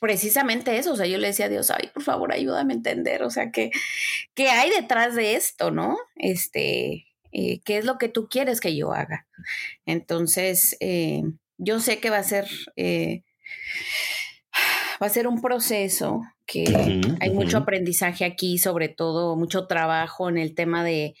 [0.00, 3.22] precisamente eso, o sea, yo le decía a Dios, ay, por favor, ayúdame a entender,
[3.22, 3.70] o sea, ¿qué,
[4.34, 5.96] qué hay detrás de esto, no?
[6.16, 9.26] Este, eh, ¿qué es lo que tú quieres que yo haga?
[9.86, 11.22] Entonces, eh,
[11.56, 13.22] yo sé que va a ser, eh,
[15.02, 16.64] va a ser un proceso que
[17.20, 21.14] hay mucho aprendizaje aquí, sobre todo mucho trabajo en el tema de,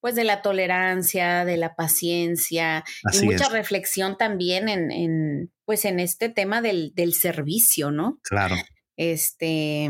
[0.00, 6.00] pues, de la tolerancia, de la paciencia y mucha reflexión también en, en, pues, en
[6.00, 8.18] este tema del, del servicio, ¿no?
[8.22, 8.56] Claro.
[8.96, 9.88] Este,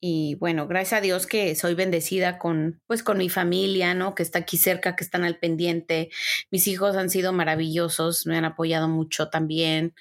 [0.00, 4.14] y bueno, gracias a Dios que soy bendecida con, pues, con mi familia, ¿no?
[4.14, 6.08] Que está aquí cerca, que están al pendiente.
[6.50, 9.94] Mis hijos han sido maravillosos, me han apoyado mucho también.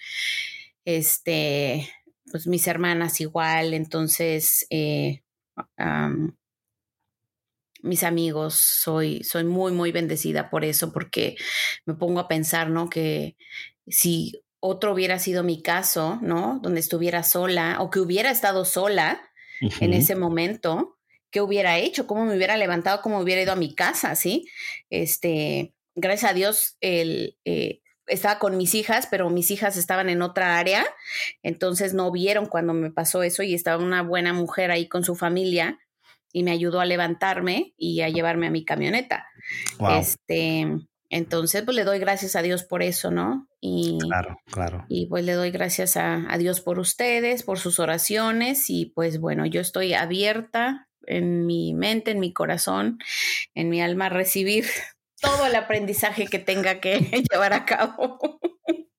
[0.85, 1.87] Este,
[2.31, 5.21] pues mis hermanas igual, entonces eh,
[7.83, 11.35] mis amigos, soy, soy muy, muy bendecida por eso, porque
[11.85, 12.89] me pongo a pensar, ¿no?
[12.89, 13.35] Que
[13.87, 16.59] si otro hubiera sido mi caso, ¿no?
[16.61, 19.21] Donde estuviera sola o que hubiera estado sola
[19.79, 20.97] en ese momento,
[21.31, 22.07] ¿qué hubiera hecho?
[22.07, 23.01] ¿Cómo me hubiera levantado?
[23.01, 24.15] ¿Cómo hubiera ido a mi casa?
[24.15, 24.47] ¿Sí?
[24.89, 27.81] Este, gracias a Dios, el, eh,
[28.11, 30.85] estaba con mis hijas, pero mis hijas estaban en otra área,
[31.43, 35.15] entonces no vieron cuando me pasó eso y estaba una buena mujer ahí con su
[35.15, 35.79] familia
[36.33, 39.25] y me ayudó a levantarme y a llevarme a mi camioneta.
[39.99, 40.67] Este,
[41.09, 43.47] entonces, pues le doy gracias a Dios por eso, ¿no?
[43.59, 44.85] Y, claro, claro.
[44.87, 49.19] Y pues le doy gracias a, a, Dios por ustedes, por sus oraciones y pues
[49.19, 52.99] bueno, yo estoy abierta en mi mente, en mi corazón,
[53.55, 54.65] en mi alma a recibir
[55.21, 56.99] todo el aprendizaje que tenga que
[57.31, 58.19] llevar a cabo.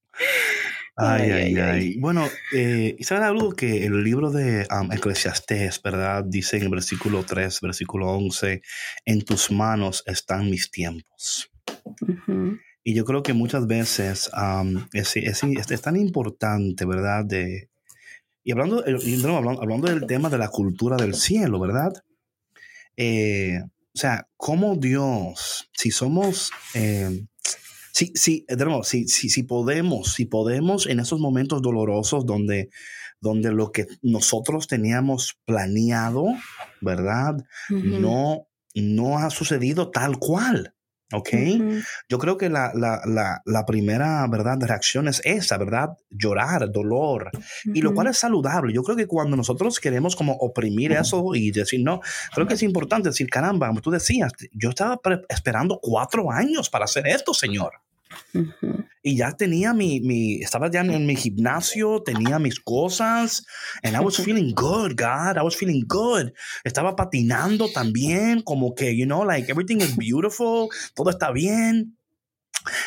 [0.94, 1.98] Ay, ay, ay.
[1.98, 6.22] Bueno, eh, ¿sabes algo que el libro de um, Eclesiastés, ¿verdad?
[6.22, 8.60] Dice en el versículo 3, versículo 11,
[9.06, 11.50] en tus manos están mis tiempos.
[12.84, 14.30] Y yo creo que muchas veces
[14.92, 17.24] es, es, tan importante, ¿verdad?
[17.24, 17.70] De,
[18.44, 21.92] y hablando, eh, hablando, del tema de la cultura del cielo, ¿verdad?
[22.96, 23.60] Eh,
[23.94, 27.26] o sea, cómo Dios, si somos, eh,
[27.92, 28.46] si, si,
[28.84, 32.70] si, si, podemos, si podemos en esos momentos dolorosos donde,
[33.20, 36.24] donde lo que nosotros teníamos planeado,
[36.80, 37.36] ¿verdad?
[37.68, 40.74] no, no ha sucedido tal cual.
[41.12, 41.30] ¿Ok?
[42.08, 45.90] Yo creo que la, la, la, la, primera, ¿verdad?, reacción es esa, ¿verdad?
[46.10, 47.30] Llorar, dolor.
[47.64, 48.72] Y lo cual es saludable.
[48.72, 52.00] Yo creo que cuando nosotros queremos como oprimir eso y decir, no,
[52.34, 56.84] creo que es importante decir, caramba, como tú decías, yo estaba esperando cuatro años para
[56.84, 57.72] hacer esto, Señor.
[59.02, 63.44] Y ya tenía mi, mi, estaba ya en mi gimnasio, tenía mis cosas,
[63.82, 66.32] and I was feeling good, God, I was feeling good.
[66.62, 71.98] Estaba patinando también, como que, you know, like everything is beautiful, todo está bien.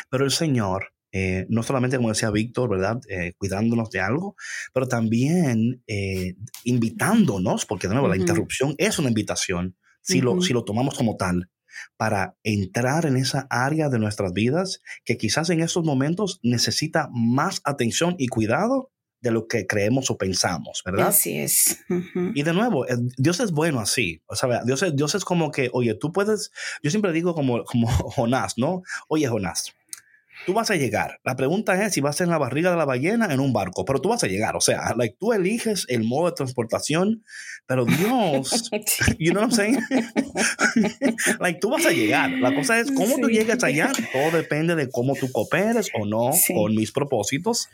[0.08, 3.00] Pero el Señor, eh, no solamente, como decía Víctor, ¿verdad?
[3.08, 4.36] Eh, cuidándonos de algo,
[4.72, 6.34] pero también eh,
[6.64, 11.16] invitándonos, porque de nuevo, la interrupción es una invitación, si, lo, si lo tomamos como
[11.16, 11.50] tal
[11.96, 17.60] para entrar en esa área de nuestras vidas que quizás en estos momentos necesita más
[17.64, 21.08] atención y cuidado de lo que creemos o pensamos, ¿verdad?
[21.08, 21.84] Así es.
[22.34, 24.22] Y de nuevo, eh, Dios es bueno así.
[24.26, 27.64] O sea, Dios es, Dios es como que, oye, tú puedes, yo siempre digo como,
[27.64, 28.82] como Jonás, ¿no?
[29.08, 29.74] Oye, Jonás,
[30.46, 31.20] tú vas a llegar.
[31.24, 34.00] La pregunta es si vas en la barriga de la ballena en un barco, pero
[34.00, 34.56] tú vas a llegar.
[34.56, 37.24] O sea, like, tú eliges el modo de transportación,
[37.66, 38.70] pero Dios,
[39.18, 39.80] you know what I'm saying?
[41.40, 42.30] like, tú vas a llegar.
[42.30, 43.92] La cosa es cómo tú llegas allá.
[44.12, 47.68] Todo depende de cómo tú cooperes o no con mis propósitos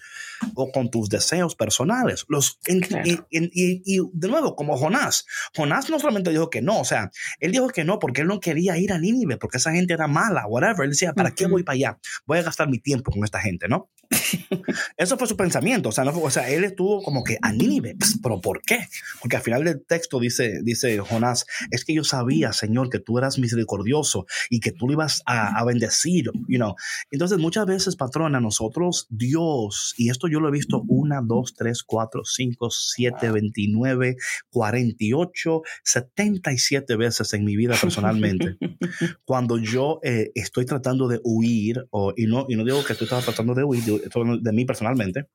[0.54, 2.24] o con tus deseos personales.
[2.28, 5.26] Los, y, de nuevo, como Jonás.
[5.54, 8.40] Jonás no solamente dijo que no, o sea, él dijo que no porque él no
[8.40, 10.84] quería ir a Nínive, porque esa gente era mala, whatever.
[10.84, 11.98] Él decía, ¿para qué voy para allá?
[12.26, 13.90] Voy a gastar mi tiempo con esta gente, ¿no?
[14.96, 15.88] Eso fue su pensamiento.
[15.88, 17.96] O sea, no o sea, él estuvo como que a Nínive.
[18.22, 18.86] ¿Pero por qué?
[19.20, 23.18] Porque al final del texto dice, dice Jonás, es que yo sabía, Señor, que tú
[23.18, 26.74] eras misericordioso y que tú lo ibas a, bendecir, you know.
[27.10, 31.82] Entonces, muchas veces, patrona, nosotros, Dios, y esto yo lo he visto una, dos, tres,
[31.84, 34.16] cuatro, cinco, siete, veintinueve,
[34.50, 38.56] cuarenta y ocho, setenta y siete veces en mi vida personalmente,
[39.24, 43.04] cuando yo eh, estoy tratando de huir, o, y, no, y no digo que tú
[43.04, 45.28] estabas tratando de huir, de, de mí personalmente,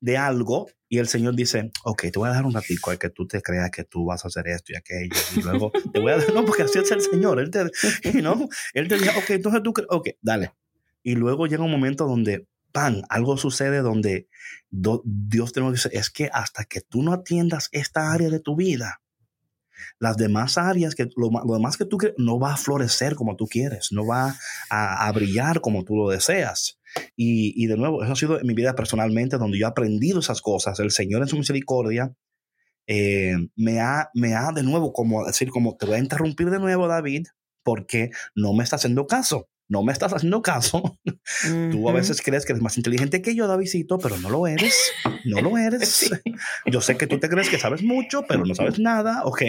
[0.00, 3.10] de algo y el Señor dice, ok, te voy a dar un ratico a que
[3.10, 6.12] tú te creas que tú vas a hacer esto y aquello y luego te voy
[6.12, 7.58] a dar, no, porque así es el Señor, Él te,
[8.12, 10.52] you Él te dice, ok, entonces tú, ok, dale.
[11.02, 14.28] Y luego llega un momento donde, pan, algo sucede donde
[14.70, 19.02] Dios te dice, es que hasta que tú no atiendas esta área de tu vida,
[19.98, 23.46] las demás áreas, que lo, demás que tú quieres, no va a florecer como tú
[23.46, 24.36] quieres, no va
[24.70, 26.78] a, a brillar como tú lo deseas.
[27.16, 30.20] Y, y, de nuevo, eso ha sido en mi vida personalmente, donde yo he aprendido
[30.20, 30.78] esas cosas.
[30.80, 32.14] El Señor en su misericordia
[32.86, 36.58] eh, me, ha, me ha de nuevo, como decir, como te voy a interrumpir de
[36.58, 37.26] nuevo, David,
[37.62, 40.98] porque no me está haciendo caso no me estás haciendo caso.
[41.70, 44.74] Tú a veces crees que eres más inteligente que yo, Davidito, pero no lo eres.
[45.24, 46.10] No lo eres.
[46.66, 49.42] Yo sé que tú te crees que sabes mucho, pero no sabes nada, ¿ok?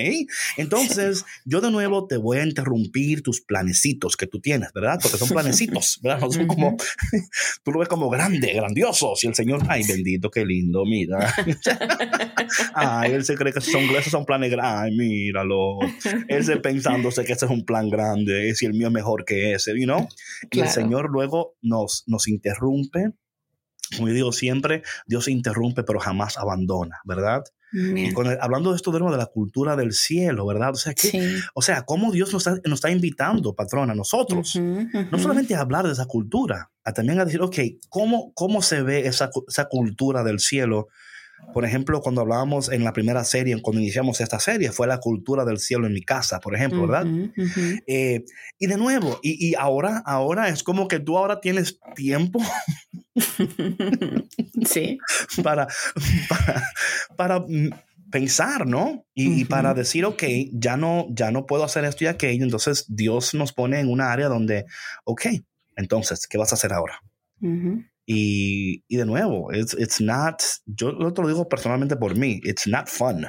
[0.57, 4.99] Entonces, yo de nuevo te voy a interrumpir tus planecitos que tú tienes, ¿verdad?
[5.01, 6.21] Porque son planecitos, ¿verdad?
[6.21, 6.77] No son como,
[7.63, 9.23] tú lo ves como grande, grandiosos.
[9.23, 11.33] Y el Señor, ay, bendito, qué lindo, mira.
[12.73, 14.65] ay, él se cree que son, esos son planes grandes.
[14.65, 15.79] Ay, míralo.
[16.27, 19.53] Él se pensándose que ese es un plan grande, si el mío es mejor que
[19.53, 20.04] ese, you know?
[20.51, 23.11] Y el Señor luego nos, nos interrumpe.
[23.95, 27.43] Como yo digo siempre, Dios interrumpe, pero jamás abandona, ¿verdad?
[27.71, 30.71] Y hablando de esto de, de la cultura del cielo, ¿verdad?
[30.71, 34.55] O sea, que, o sea cómo Dios nos está, nos está invitando, patrón, a nosotros,
[34.55, 37.57] no solamente a hablar de esa cultura, a también a decir, ok,
[37.89, 40.87] ¿cómo, cómo se ve esa, esa cultura del cielo
[41.53, 45.45] por ejemplo, cuando hablábamos en la primera serie, cuando iniciamos esta serie, fue la cultura
[45.45, 47.07] del cielo en mi casa, por ejemplo, ¿verdad?
[47.87, 48.25] Eh,
[48.59, 52.41] y de nuevo, y, ahora, ahora es como que tú ahora tienes tiempo.
[54.65, 54.97] sí.
[55.43, 55.67] Para,
[57.15, 57.45] para,
[58.11, 59.05] pensar, ¿no?
[59.13, 62.43] Y, para decir, ok, ya no, ya no puedo hacer esto y aquello.
[62.43, 64.65] Entonces Dios nos pone en una área donde,
[65.03, 65.27] ok,
[65.77, 67.01] Entonces, ¿qué vas a hacer ahora?
[68.05, 72.67] Y, y, de nuevo, it's, it's not, yo, te lo digo personalmente por mí, it's
[72.67, 73.27] not fun.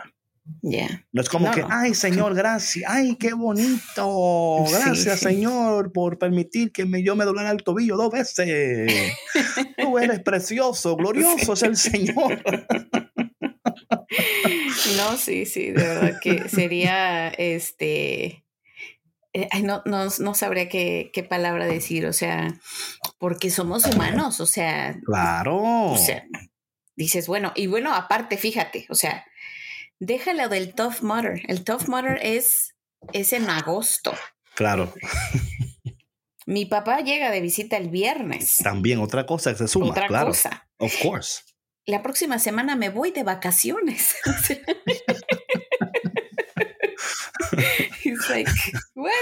[0.63, 6.85] No es como que, ay, Señor, gracias, ay, qué bonito, gracias, Señor, por permitir que
[6.85, 8.93] me, yo me doblara el tobillo dos veces.
[9.79, 12.43] Tú eres precioso, glorioso es el Señor.
[14.97, 18.45] no, sí, sí, de verdad que sería, este,
[19.43, 22.59] eh, no, no, no, sabría qué, qué, palabra decir, o sea,
[23.19, 24.99] porque somos humanos, o sea.
[25.05, 25.57] Claro.
[25.63, 26.25] O sea,
[26.95, 29.25] dices, bueno, y bueno, aparte, fíjate, o sea,
[29.99, 31.41] Déjalo del Tough Mudder.
[31.49, 32.75] El Tough Mudder es,
[33.13, 34.15] es en agosto.
[34.55, 34.93] Claro.
[36.47, 38.57] Mi papá llega de visita el viernes.
[38.63, 39.87] También otra cosa que se suma.
[39.87, 40.29] Otra claro.
[40.29, 40.69] cosa.
[40.79, 41.43] Of course.
[41.87, 44.17] La próxima semana me voy de vacaciones.
[48.05, 48.51] He's like,
[48.95, 49.13] what?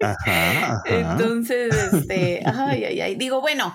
[0.00, 3.14] Ajá, Entonces, este, ay, ay, ay.
[3.16, 3.74] Digo, bueno,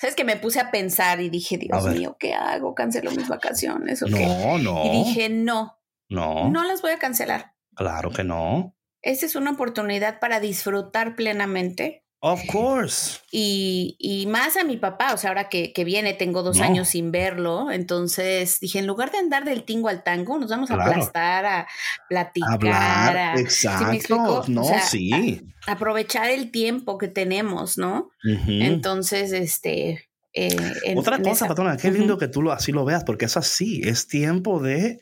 [0.00, 2.72] ¿Sabes que me puse a pensar y dije, Dios mío, ¿qué hago?
[2.72, 4.26] ¿Cancelo mis vacaciones o no, qué?
[4.62, 5.80] No, Y dije, no.
[6.08, 6.50] No.
[6.50, 7.54] No las voy a cancelar.
[7.74, 8.76] Claro que no.
[9.02, 13.20] Esta es una oportunidad para disfrutar plenamente Of course.
[13.30, 16.88] Y, y, más a mi papá, o sea, ahora que, que viene, tengo dos años
[16.88, 20.74] sin verlo, entonces dije, en lugar de andar del tingo al tango, nos vamos a
[20.74, 21.68] aplastar, a
[22.08, 25.42] platicar, Hablar, a, exacto, no, sí.
[25.68, 28.10] aprovechar el tiempo que tenemos, ¿no?
[28.24, 30.04] Entonces, este...
[30.34, 33.80] Eh, Otra cosa, patrona, qué lindo que tú lo, así lo veas, porque es así,
[33.84, 35.00] es tiempo de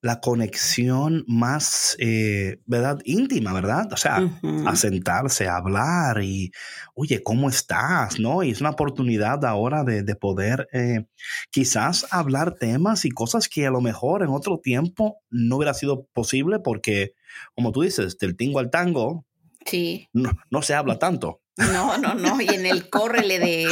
[0.00, 3.00] la conexión más, eh, ¿verdad?
[3.04, 3.92] Íntima, ¿verdad?
[3.92, 4.20] O sea,
[4.66, 6.52] a sentarse, a hablar y,
[6.94, 8.20] oye, ¿cómo estás?
[8.20, 8.42] ¿No?
[8.42, 11.06] Y es una oportunidad ahora de, de poder eh,
[11.50, 16.06] quizás hablar temas y cosas que a lo mejor en otro tiempo no hubiera sido
[16.12, 17.14] posible porque,
[17.54, 19.26] como tú dices, del tingo al tango,
[19.66, 20.08] sí.
[20.12, 21.40] no, no se habla tanto.
[21.58, 22.40] No, no, no.
[22.40, 23.68] Y en el córrele de,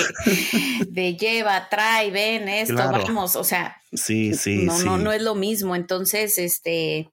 [0.88, 3.36] de lleva, trae, ven, esto, vamos.
[3.36, 5.76] O sea, sí, sí, no, no, no es lo mismo.
[5.76, 7.10] Entonces, este,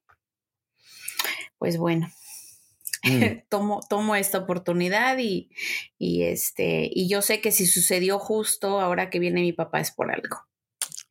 [1.58, 2.10] pues bueno.
[3.04, 3.22] Mm.
[3.48, 5.50] tomo, tomo esta oportunidad y,
[5.98, 9.90] y este, y yo sé que si sucedió justo ahora que viene mi papá es
[9.90, 10.44] por algo.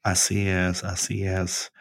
[0.01, 1.71] Así es, así es.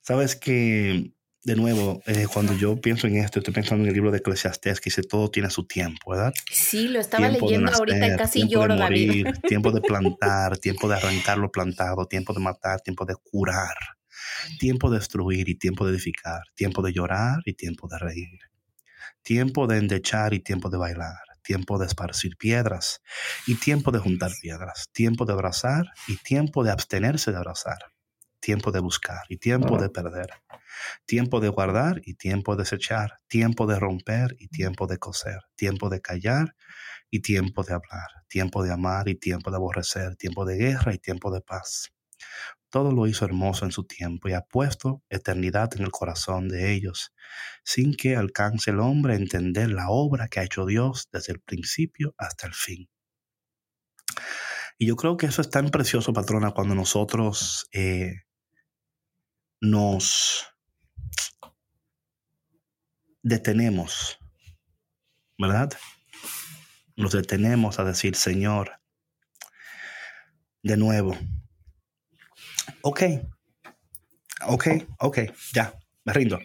[0.00, 1.12] Sabes que
[1.48, 4.80] de nuevo, eh, cuando yo pienso en esto, estoy pensando en el libro de Eclesiastés
[4.80, 6.34] que dice todo tiene su tiempo, ¿verdad?
[6.52, 9.40] Sí, lo estaba leyendo ahorita y casi tiempo lloro, de morir, David.
[9.48, 13.74] Tiempo de plantar, tiempo de arrancar lo plantado, tiempo de matar, tiempo de curar,
[14.58, 18.40] tiempo de destruir y tiempo de edificar, tiempo de llorar y tiempo de reír,
[19.22, 23.00] tiempo de endechar y tiempo de bailar, tiempo de esparcir piedras
[23.46, 27.78] y tiempo de juntar piedras, tiempo de abrazar y tiempo de abstenerse de abrazar,
[28.38, 30.28] tiempo de buscar y tiempo de perder
[31.06, 35.88] tiempo de guardar y tiempo de desechar, tiempo de romper y tiempo de coser, tiempo
[35.88, 36.54] de callar
[37.10, 40.98] y tiempo de hablar, tiempo de amar y tiempo de aborrecer, tiempo de guerra y
[40.98, 41.92] tiempo de paz.
[42.70, 46.72] Todo lo hizo hermoso en su tiempo y ha puesto eternidad en el corazón de
[46.72, 47.14] ellos,
[47.64, 51.40] sin que alcance el hombre a entender la obra que ha hecho Dios desde el
[51.40, 52.88] principio hasta el fin.
[54.78, 58.14] Y yo creo que eso es tan precioso, patrona, cuando nosotros eh,
[59.60, 60.46] nos
[63.22, 64.18] detenemos,
[65.38, 65.72] ¿verdad?
[66.96, 68.72] Nos detenemos a decir, Señor,
[70.62, 71.16] de nuevo,
[72.82, 73.02] ok,
[74.46, 74.66] ok,
[75.00, 75.18] ok,
[75.52, 75.72] ya,
[76.04, 76.38] me rindo.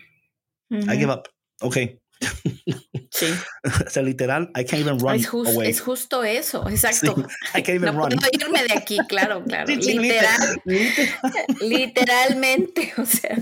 [0.70, 1.24] I give up,
[1.62, 1.78] ok.
[3.14, 3.28] Sí.
[3.64, 5.70] o sea, literal, I can't even run es, just, away.
[5.70, 7.14] es justo eso, exacto.
[7.16, 7.22] Sí,
[7.60, 8.10] I can't even no run.
[8.10, 9.68] puedo irme de aquí, claro, claro.
[9.68, 11.56] Sí, sí, Literal, literal.
[11.62, 13.38] literalmente, o sea.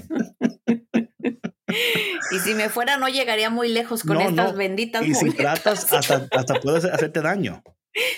[2.31, 4.57] Y si me fuera, no llegaría muy lejos con No, estas no.
[4.57, 7.63] benditas Y si tratas, hasta, hasta puedes hacerte daño.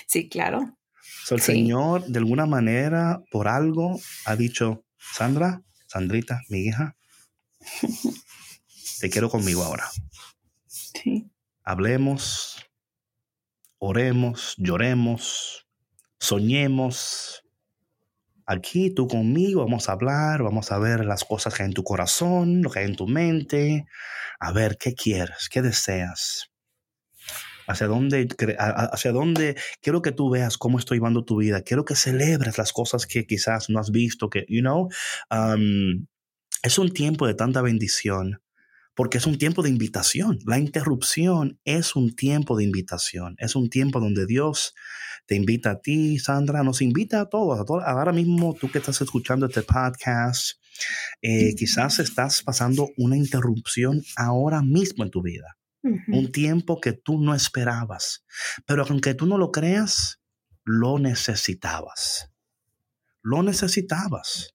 [0.06, 0.76] Sí, claro.
[1.24, 1.52] So, el Sí.
[1.52, 6.96] Señor, de alguna manera, por algo, ha dicho, Sandra, Sandrita, mi hija,
[9.00, 9.88] te quiero conmigo ahora.
[10.66, 11.30] Sí.
[11.62, 12.56] Hablemos,
[13.78, 15.66] oremos, lloremos,
[16.18, 17.43] soñemos.
[18.46, 21.82] Aquí tú conmigo vamos a hablar, vamos a ver las cosas que hay en tu
[21.82, 23.86] corazón, lo que hay en tu mente,
[24.38, 26.50] a ver qué quieres, qué deseas.
[27.66, 28.28] Hacia dónde,
[28.92, 31.62] hacia dónde quiero que tú veas cómo estoy llevando tu vida.
[31.62, 34.90] Quiero que celebres las cosas que quizás no has visto, que, you know,
[35.30, 36.06] um,
[36.62, 38.43] es un tiempo de tanta bendición
[38.94, 40.38] porque es un tiempo de invitación.
[40.46, 43.34] La interrupción es un tiempo de invitación.
[43.38, 44.74] Es un tiempo donde Dios
[45.26, 47.60] te invita a ti, Sandra, nos invita a todos.
[47.60, 47.82] A todos.
[47.84, 50.58] Ahora mismo tú que estás escuchando este podcast,
[51.22, 55.56] eh, quizás estás pasando una interrupción ahora mismo en tu vida.
[56.08, 58.24] un tiempo que tú no esperabas,
[58.64, 60.18] pero aunque tú no lo creas,
[60.64, 62.30] lo necesitabas.
[63.20, 64.53] Lo necesitabas.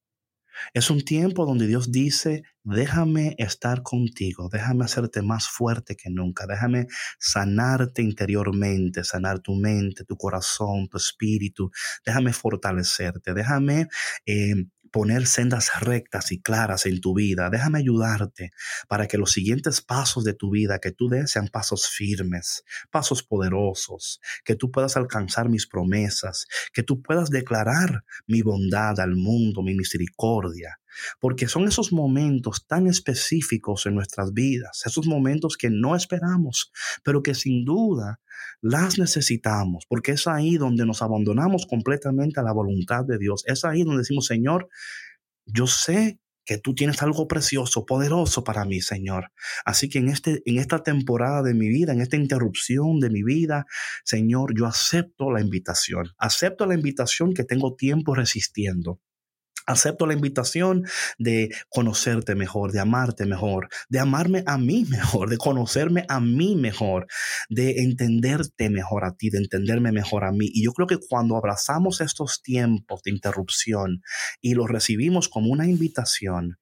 [0.74, 6.46] Es un tiempo donde Dios dice, déjame estar contigo, déjame hacerte más fuerte que nunca,
[6.48, 6.88] déjame
[7.20, 11.72] sanarte interiormente, sanar tu mente, tu corazón, tu espíritu,
[12.06, 13.88] déjame fortalecerte, déjame
[14.26, 14.56] eh,
[14.92, 17.50] poner sendas rectas y claras en tu vida.
[17.50, 18.52] Déjame ayudarte
[18.88, 23.24] para que los siguientes pasos de tu vida que tú des sean pasos firmes, pasos
[23.24, 29.62] poderosos, que tú puedas alcanzar mis promesas, que tú puedas declarar mi bondad al mundo,
[29.62, 30.79] mi misericordia.
[31.20, 36.72] Porque son esos momentos tan específicos en nuestras vidas, esos momentos que no esperamos,
[37.04, 38.20] pero que sin duda
[38.62, 43.44] las necesitamos, porque es ahí donde nos abandonamos completamente a la voluntad de Dios.
[43.48, 44.70] Es ahí donde decimos, Señor,
[45.46, 46.20] yo sé
[46.50, 49.32] que tú tienes algo precioso, poderoso para mí, Señor.
[49.66, 53.22] Así que en, este, en esta temporada de mi vida, en esta interrupción de mi
[53.22, 53.68] vida,
[54.04, 56.08] Señor, yo acepto la invitación.
[56.18, 59.00] Acepto la invitación que tengo tiempo resistiendo.
[59.70, 60.86] Acepto la invitación
[61.20, 66.56] de conocerte mejor, de amarte mejor, de amarme a mí mejor, de conocerme a mí
[66.56, 67.06] mejor,
[67.50, 70.50] de entenderte mejor a ti, de entenderme mejor a mí.
[70.52, 74.02] Y yo creo que cuando abrazamos estos tiempos de interrupción
[74.42, 76.58] y los recibimos como una invitación,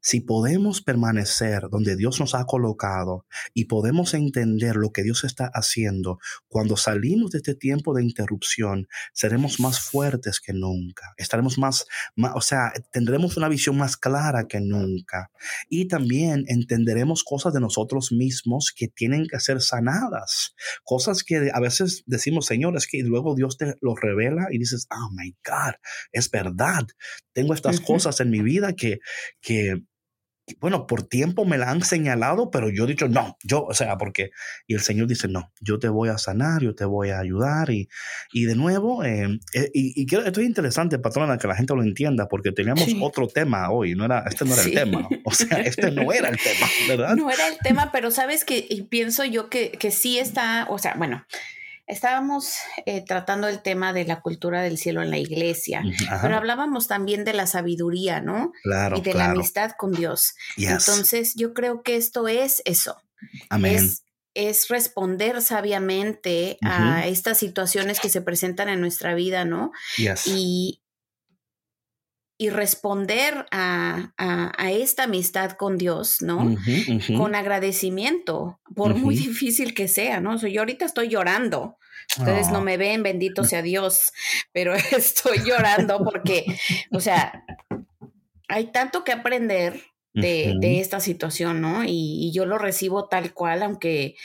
[0.00, 5.50] si podemos permanecer donde Dios nos ha colocado y podemos entender lo que Dios está
[5.52, 6.18] haciendo,
[6.48, 11.14] cuando salimos de este tiempo de interrupción, seremos más fuertes que nunca.
[11.16, 11.86] Estaremos más,
[12.34, 15.30] o sea, tendremos una visión más clara que nunca.
[15.68, 20.54] Y también entenderemos cosas de nosotros mismos que tienen que ser sanadas.
[20.84, 24.86] Cosas que a veces decimos, Señor, es que luego Dios te lo revela y dices,
[24.90, 25.74] oh my God,
[26.12, 26.86] es verdad.
[27.32, 28.98] Tengo estas cosas en mi vida que,
[29.40, 29.82] que
[30.60, 33.96] bueno, por tiempo me la han señalado, pero yo he dicho, no, yo, o sea,
[33.98, 34.30] porque,
[34.66, 37.70] y el Señor dice, no, yo te voy a sanar, yo te voy a ayudar,
[37.70, 37.88] y,
[38.32, 41.82] y de nuevo, eh, eh, y, y esto es interesante, patrona, que la gente lo
[41.82, 45.58] entienda, porque teníamos otro tema hoy, no era, este no era el tema, o sea,
[45.64, 47.16] este no era el tema, ¿verdad?
[47.16, 50.94] No era el tema, pero sabes que pienso yo que, que sí está, o sea,
[50.96, 51.24] bueno,
[51.88, 55.82] Estábamos eh, tratando el tema de la cultura del cielo en la iglesia,
[56.22, 58.52] pero hablábamos también de la sabiduría, ¿no?
[58.62, 58.98] Claro.
[58.98, 60.34] Y de la amistad con Dios.
[60.56, 63.00] Entonces, yo creo que esto es eso.
[63.48, 63.90] Amén.
[64.34, 69.72] Es, responder sabiamente a estas situaciones que se presentan en nuestra vida, ¿no?
[70.26, 70.82] Y,
[72.40, 74.12] y responder a,
[74.70, 76.56] esta amistad con Dios, ¿no?
[77.16, 80.36] Con agradecimiento, por muy difícil que sea, ¿no?
[80.36, 81.77] yo ahorita estoy llorando.
[82.18, 84.12] Ustedes no me ven, bendito sea Dios,
[84.52, 86.44] pero estoy llorando porque,
[86.90, 87.44] o sea,
[88.48, 89.82] hay tanto que aprender
[90.14, 91.84] de, esta situación, ¿no?
[91.84, 94.16] Y, yo lo recibo tal cual, aunque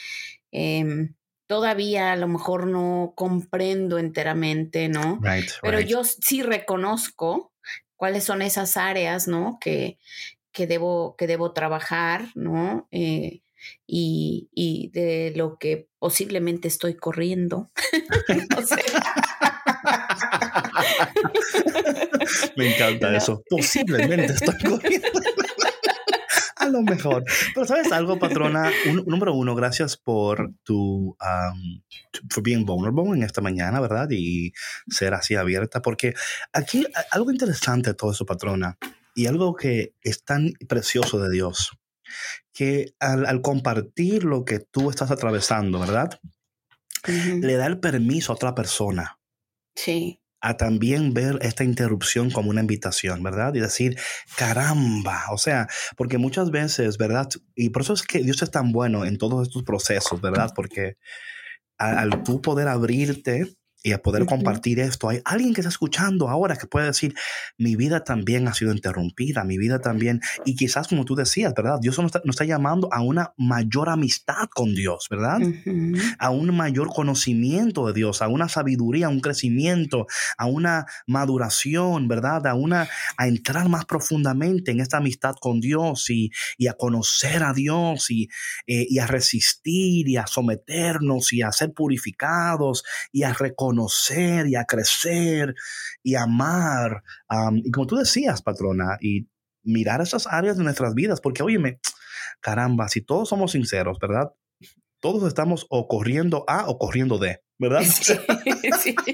[0.51, 1.13] em,
[1.45, 5.19] todavía a lo mejor no comprendo enteramente, ¿no?
[5.61, 7.51] Pero yo sí reconozco
[7.95, 9.59] cuáles son esas áreas, ¿no?
[9.61, 9.97] Que,
[10.51, 12.87] que, debo, que debo trabajar, ¿no?
[12.91, 13.42] Eh,
[13.87, 17.71] y, y, de lo que posiblemente estoy corriendo.
[22.57, 23.41] Me encanta eso.
[23.49, 25.07] Posiblemente estoy corriendo.
[26.63, 27.23] a lo mejor.
[27.53, 28.71] Pero sabes algo, patrona.
[29.05, 31.81] número uno, gracias por tu, um,
[32.29, 34.07] for being vulnerable en esta mañana, ¿verdad?
[34.11, 34.53] Y
[34.87, 36.13] ser así abierta, porque
[36.53, 38.77] aquí algo interesante de todo eso, patrona,
[39.15, 41.71] y algo que es tan precioso de Dios,
[42.53, 46.19] que al, compartir lo que tú estás atravesando, ¿verdad?
[47.07, 49.19] Le da el permiso a otra persona.
[49.75, 53.55] Sí a también ver esta interrupción como una invitación, ¿verdad?
[53.55, 53.97] Y decir,
[54.35, 57.29] caramba, o sea, porque muchas veces, ¿verdad?
[57.55, 60.51] Y por eso es que Dios es tan bueno en todos estos procesos, ¿verdad?
[60.53, 60.97] Porque
[61.77, 65.09] al, al tú poder abrirte y a poder compartir esto.
[65.09, 67.13] Hay alguien que está escuchando ahora que puede decir,
[67.57, 71.79] mi vida también ha sido interrumpida, mi vida también, y quizás como tú decías, ¿verdad?
[71.81, 75.39] Dios nos está, llamando a una mayor amistad con Dios, ¿verdad?
[76.17, 80.07] A un mayor conocimiento de Dios, a una sabiduría, a un crecimiento,
[80.37, 82.47] a una maduración, ¿verdad?
[82.47, 86.31] A una, a entrar más profundamente en esta amistad con Dios y,
[86.69, 88.29] a conocer a Dios y,
[88.67, 94.47] eh, y a resistir y a someternos y a ser purificados y a reconocer conocer
[94.47, 95.55] y a crecer
[96.03, 97.03] y amar.
[97.55, 99.27] y como tú decías, patrona, y
[99.63, 101.79] mirar esas áreas de nuestras vidas, porque óyeme,
[102.39, 104.31] caramba, si todos somos sinceros, ¿verdad?
[104.99, 107.42] Todos estamos o corriendo a o corriendo de.
[107.63, 107.81] ¿Verdad?
[107.93, 108.15] Sí,
[108.81, 108.95] sí.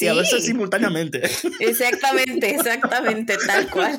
[0.00, 1.22] Y a veces simultáneamente.
[1.60, 3.98] Exactamente, exactamente, tal cual.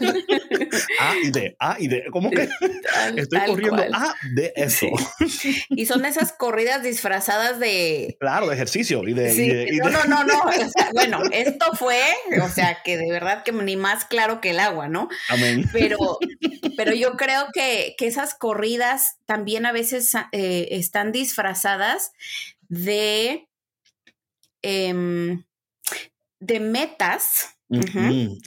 [0.99, 2.05] A y D, A y D.
[2.11, 2.47] ¿Cómo que
[2.83, 3.93] Tal- estoy tal corriendo cual.
[3.93, 4.87] A de eso?
[5.69, 8.17] Y son esas corridas disfrazadas de.
[8.19, 9.31] Claro, de ejercicio y de.
[9.31, 10.39] y Sí, de- y no, de- no, no, no.
[10.45, 12.01] o sea, bueno, esto fue,
[12.41, 15.09] o sea, que de verdad que ni más claro que el agua, ¿no?
[15.29, 15.69] Amén.
[15.71, 16.17] Pero,
[16.77, 21.70] pero yo creo que, que esas corridas también a veces eh, están disfrazadas
[22.69, 23.47] de,
[24.61, 25.43] em,
[26.39, 27.55] de metas.
[27.69, 28.37] Mm.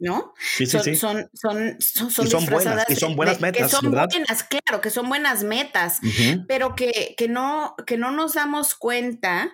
[0.00, 0.34] ¿no?
[0.56, 0.96] Sí, sí, son, sí.
[0.96, 4.08] son, son, son, son Y son buenas, y son buenas de- metas, que son ¿verdad?
[4.10, 6.00] buenas, claro, que son buenas metas,
[6.48, 9.50] pero que, que, no, que no nos damos cuenta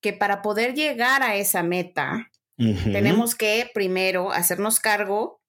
[0.00, 5.40] que para poder llegar a esa meta, tenemos que primero hacernos cargo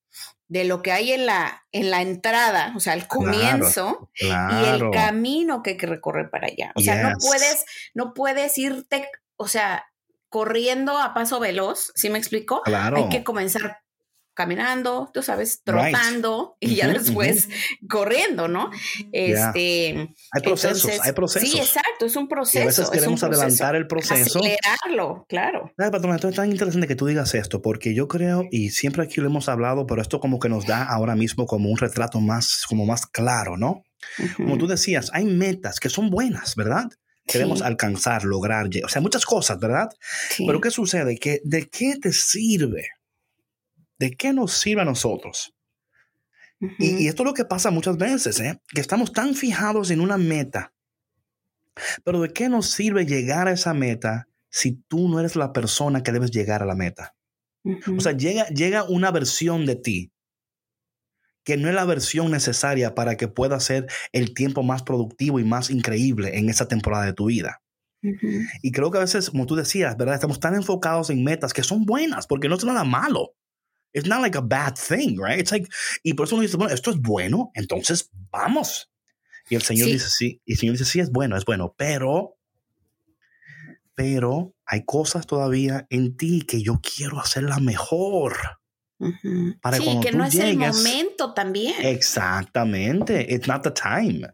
[0.48, 4.90] de lo que hay en la, en la entrada, o sea, el comienzo y el
[4.92, 6.72] camino que hay que recorrer para allá.
[6.76, 9.86] O sea, no puedes, no puedes irte, o sea,
[10.30, 12.62] corriendo a paso veloz, ¿sí me explico?
[12.64, 12.98] Claro.
[12.98, 13.82] Hay que comenzar
[14.38, 15.92] caminando, tú sabes, Right.
[15.92, 17.50] trotando y ya después
[17.90, 18.70] corriendo, ¿no?
[19.12, 21.50] Este, Hay procesos, entonces, hay procesos.
[21.50, 22.62] Sí, exacto, es un y proceso.
[22.62, 23.42] a veces queremos proceso.
[23.42, 24.40] adelantar el proceso.
[24.40, 25.72] Acelerarlo, claro.
[25.78, 29.20] Ay, esto es tan interesante que tú digas esto, porque yo creo, y siempre aquí
[29.22, 32.64] lo hemos hablado, pero esto como que nos da ahora mismo como un retrato más,
[32.70, 33.82] como más claro, ¿no?
[34.38, 36.86] Como tú decías, hay metas que son buenas, ¿verdad?
[37.26, 37.66] Queremos Sí.
[37.66, 39.90] alcanzar, lograr, o sea, muchas cosas, ¿verdad?
[40.30, 40.46] Sí.
[40.46, 41.18] Pero ¿qué sucede?
[41.18, 42.86] Que ¿De qué te sirve?
[44.00, 45.54] ¿De qué nos sirve a nosotros?
[46.60, 48.60] Y, y esto es lo que pasa muchas veces, ¿eh?
[48.70, 50.74] que estamos tan fijados en una meta.
[52.04, 56.02] Pero ¿de qué nos sirve llegar a esa meta si tú no eres la persona
[56.02, 57.16] que debes llegar a la meta?
[57.96, 60.12] O sea, llega, llega una versión de ti
[61.48, 65.46] que no es la versión necesaria para que pueda ser el tiempo más productivo y
[65.46, 67.62] más increíble en esa temporada de tu vida.
[68.62, 70.16] Y creo que a veces, como tú decías, ¿verdad?
[70.16, 73.34] Estamos tan enfocados en metas que son buenas porque no es nada malo.
[73.98, 75.40] It's not like a bad thing, right?
[75.40, 75.68] It's like,
[76.04, 78.92] y por eso uno dice, bueno, esto es bueno, entonces vamos.
[79.50, 79.94] Y el Señor Sí.
[79.94, 82.38] dice, sí, y el Señor dice, sí, es bueno, es bueno, pero,
[83.96, 88.36] pero hay cosas todavía en ti que yo quiero hacerla mejor.
[89.62, 91.76] Para sí, que no es el momento también.
[91.86, 94.28] Exactamente, it's not the time.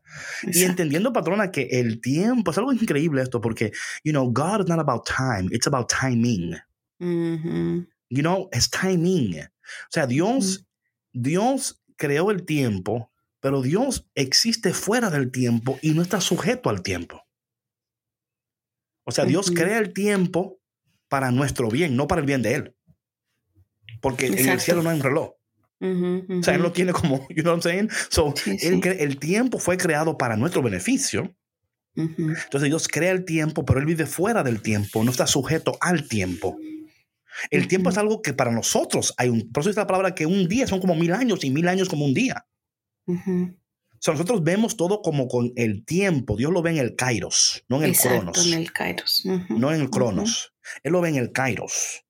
[0.44, 3.72] Y entendiendo, patrona, que el tiempo es algo increíble esto, porque,
[4.04, 6.56] you know, God is not about time, it's about timing.
[7.00, 9.42] You know, es timing.
[9.64, 10.66] O sea, Dios,
[11.12, 16.82] Dios creó el tiempo, pero Dios existe fuera del tiempo y no está sujeto al
[16.82, 17.24] tiempo.
[19.06, 20.60] O sea, Dios crea el tiempo
[21.10, 22.76] para nuestro bien, no para el bien de Él.
[24.02, 25.32] Porque en el cielo no hay un reloj.
[25.80, 27.90] O sea, Él lo tiene como, you know what I'm saying?
[28.10, 28.82] So, Sí, sí.
[28.84, 31.36] el tiempo fue creado para nuestro beneficio.
[31.96, 36.08] Entonces Dios crea el tiempo, pero Él vive fuera del tiempo, no está sujeto al
[36.08, 36.58] tiempo.
[37.50, 40.26] El tiempo es algo que para nosotros hay un, por eso es la palabra que
[40.26, 42.46] un día son como mil años y mil años como un día.
[43.08, 46.36] O sea, nosotros vemos todo como con el tiempo.
[46.36, 48.48] Dios lo ve en el kairos, no en el Exacto, cronos.
[48.48, 49.24] en el Kairos.
[49.50, 50.54] No en el cronos.
[50.84, 52.04] Él lo ve en el kairos.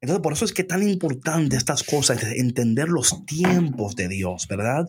[0.00, 4.46] Entonces, por eso es que tan importante estas cosas, de entender los tiempos de Dios,
[4.48, 4.86] ¿verdad?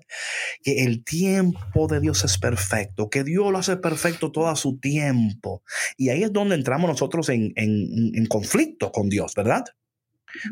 [0.64, 4.78] Que el tiempo de Dios es perfecto, que Dios lo hace perfecto todo a su
[4.80, 5.64] tiempo.
[5.98, 9.64] Y ahí es donde entramos nosotros en, en- en conflicto con Dios, ¿verdad?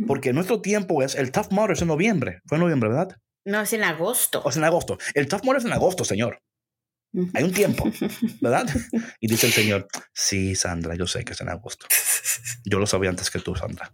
[0.08, 3.18] Porque nuestro tiempo es, el Tough Mudder es en noviembre, fue en noviembre, ¿verdad?
[3.46, 4.42] No, es en agosto.
[4.46, 5.00] O es en agosto.
[5.16, 6.40] El Tough Mudder es en agosto, Señor.
[7.34, 7.92] Hay un tiempo,
[8.42, 8.68] ¿verdad?
[9.20, 11.88] Y dice el Señor, sí, Sandra, yo sé que es en agosto.
[12.64, 13.94] Yo lo sabía antes que tú, Sandra.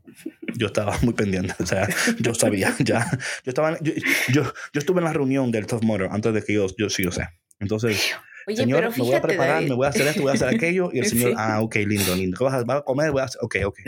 [0.55, 1.87] Yo estaba muy pendiente, o sea,
[2.19, 3.09] yo sabía, ya.
[3.43, 3.93] Yo, estaba, yo,
[4.29, 7.03] yo, yo estuve en la reunión del Tough Mudder antes de que yo, yo sí,
[7.03, 7.27] yo sé.
[7.59, 8.15] Entonces,
[8.47, 9.69] Oye, Señor, pero me voy a preparar, David.
[9.69, 10.89] me voy a hacer esto, voy a hacer aquello.
[10.93, 11.35] Y el Señor, Sí.
[11.37, 12.37] ah, ok, lindo, lindo.
[12.37, 13.11] ¿Qué vas a, vas a comer?
[13.11, 13.79] Voy a hacer, ok, ok.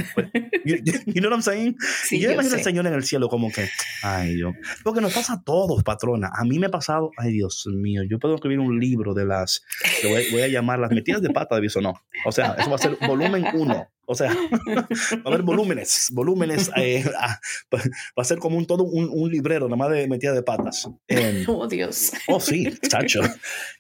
[0.66, 1.78] You, you know what I'm saying?
[2.04, 2.64] Sí, y yo, yo imagino al.
[2.64, 3.70] Señor en el cielo como que,
[4.04, 4.54] ay Dios.
[4.84, 6.30] Porque nos pasa a todos, patrona.
[6.36, 9.64] A mí me ha pasado, ay Dios mío, yo puedo escribir un libro de las,
[10.04, 11.94] le voy, voy a llamar las metidas de pata de Bisonó.
[12.26, 13.88] O sea, eso va a ser volumen uno.
[14.12, 14.88] O sea, va
[15.24, 16.72] a haber volúmenes, volúmenes.
[16.78, 17.40] eh, ah,
[17.72, 17.80] va
[18.18, 20.90] a ser como un todo un, un librero, nada más de metidas de patas.
[21.08, 22.12] Em, Oh, Dios.
[22.28, 23.22] Oh, sí, chacho.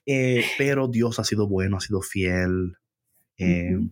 [0.06, 2.76] Eh, pero Dios ha sido bueno, ha sido fiel.
[3.40, 3.92] Ujú.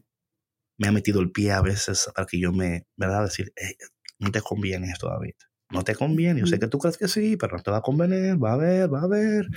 [0.78, 3.24] Me ha metido el pie a veces para que yo me, ¿verdad?
[3.24, 3.76] Decir, "Eh,
[4.20, 5.34] no te conviene esto, David.
[5.72, 6.42] No te conviene.
[6.42, 8.42] Yo sé que tú crees que sí, pero no te va a convenir.
[8.42, 9.48] Va a ver, va a ver.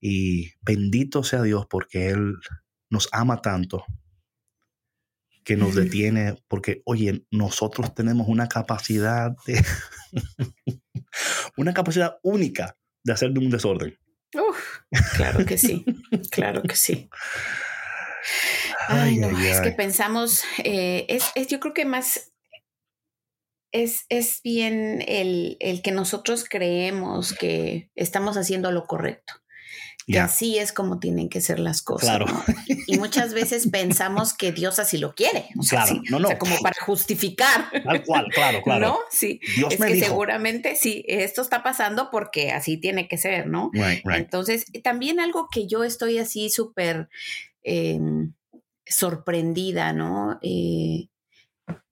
[0.00, 2.34] Y bendito sea Dios porque Él
[2.90, 3.84] nos ama tanto
[5.46, 9.64] que nos detiene porque, oye, nosotros tenemos una capacidad de,
[11.56, 13.98] una capacidad única de hacer de un desorden.
[14.34, 14.80] Uf,
[15.16, 15.84] claro que sí,
[16.30, 17.08] claro que sí.
[18.88, 22.32] Ay, no, es que pensamos, eh, es, es, yo creo que más
[23.72, 29.34] es, es bien el, el, que nosotros creemos que estamos haciendo lo correcto.
[30.08, 32.10] Y así es como tienen que ser las cosas.
[32.10, 32.26] Claro.
[32.88, 35.48] Y muchas veces pensamos que Dios así lo quiere.
[35.58, 36.28] O sea, claro, no, no.
[36.28, 37.68] O sea, como para justificar.
[37.82, 38.86] Tal cual, claro, claro.
[38.86, 38.98] ¿No?
[39.10, 39.40] Sí.
[39.56, 43.70] Dios es que seguramente sí, esto está pasando porque así tiene que ser, ¿no?
[43.72, 44.18] Right, right.
[44.18, 47.08] Entonces, también algo que yo estoy así súper
[47.64, 47.98] eh,
[48.86, 50.38] sorprendida, ¿no?
[50.42, 51.08] Eh,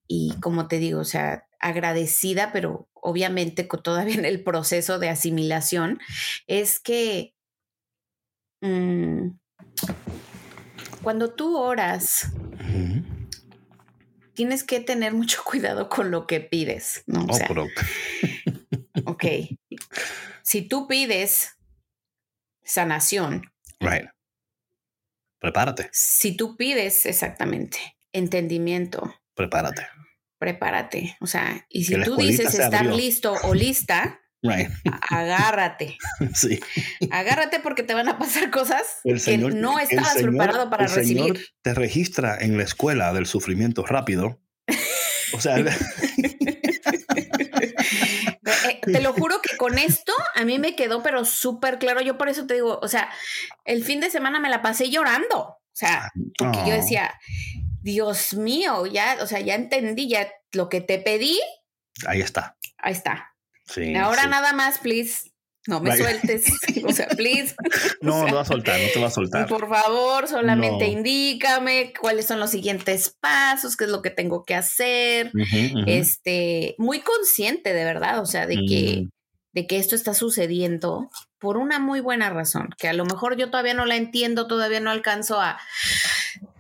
[0.07, 5.99] y como te digo, o sea, agradecida, pero obviamente todavía en el proceso de asimilación,
[6.47, 7.34] es que
[8.65, 9.39] Mm.
[11.03, 12.33] cuando tú oras,
[14.33, 17.27] tienes que tener mucho cuidado con lo que pides, ¿no?
[17.27, 17.67] O oh,
[19.05, 19.25] ok.
[20.43, 21.59] Si tú pides
[22.63, 23.53] sanación.
[23.81, 24.09] Right.
[25.41, 25.91] Prepárate.
[25.93, 27.79] Si tú pides exactamente
[28.13, 29.15] entendimiento.
[29.35, 29.87] Prepárate.
[30.39, 31.19] Prepárate.
[31.21, 34.23] O sea, y si tú dices estar listo o lista,
[35.11, 35.97] Agárrate.
[36.35, 36.61] Sí.
[37.11, 41.47] Agárrate porque te van a pasar cosas que no estabas preparado para recibir.
[41.63, 44.41] te registra en la escuela del sufrimiento rápido.
[45.35, 45.67] O sea, eh,
[48.83, 52.01] te lo juro que con esto a mí me quedó pero súper claro.
[52.01, 53.11] Yo por eso te digo, o sea,
[53.65, 55.39] el fin de semana me la pasé llorando.
[55.39, 57.13] O sea, porque yo decía,
[57.83, 61.41] Dios mío, ya, o sea, ya entendí, ya lo que te pedí.
[62.07, 62.57] Ahí está.
[62.79, 63.34] Ahí está.
[63.99, 65.31] Ahora nada más, please.
[65.67, 66.45] No me sueltes.
[66.87, 67.55] o sea, please.
[68.03, 69.49] No, no te va a soltar, no te va a soltar.
[69.49, 74.55] Por favor, solamente indícame cuáles son los siguientes pasos, qué es lo que tengo que
[74.55, 75.33] hacer.
[75.87, 79.09] Este, muy consciente de verdad, o sea, de que, mm.
[79.53, 81.09] de que esto está sucediendo
[81.39, 84.81] por una muy buena razón, que a lo mejor yo todavía no la entiendo, todavía
[84.81, 85.59] no alcanzo a,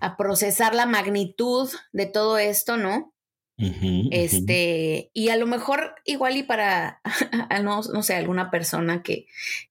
[0.01, 3.14] a procesar la magnitud de todo esto, ¿no?
[3.57, 7.01] Este, y a lo mejor igual y para,
[7.63, 9.27] no, no sé, alguna persona que,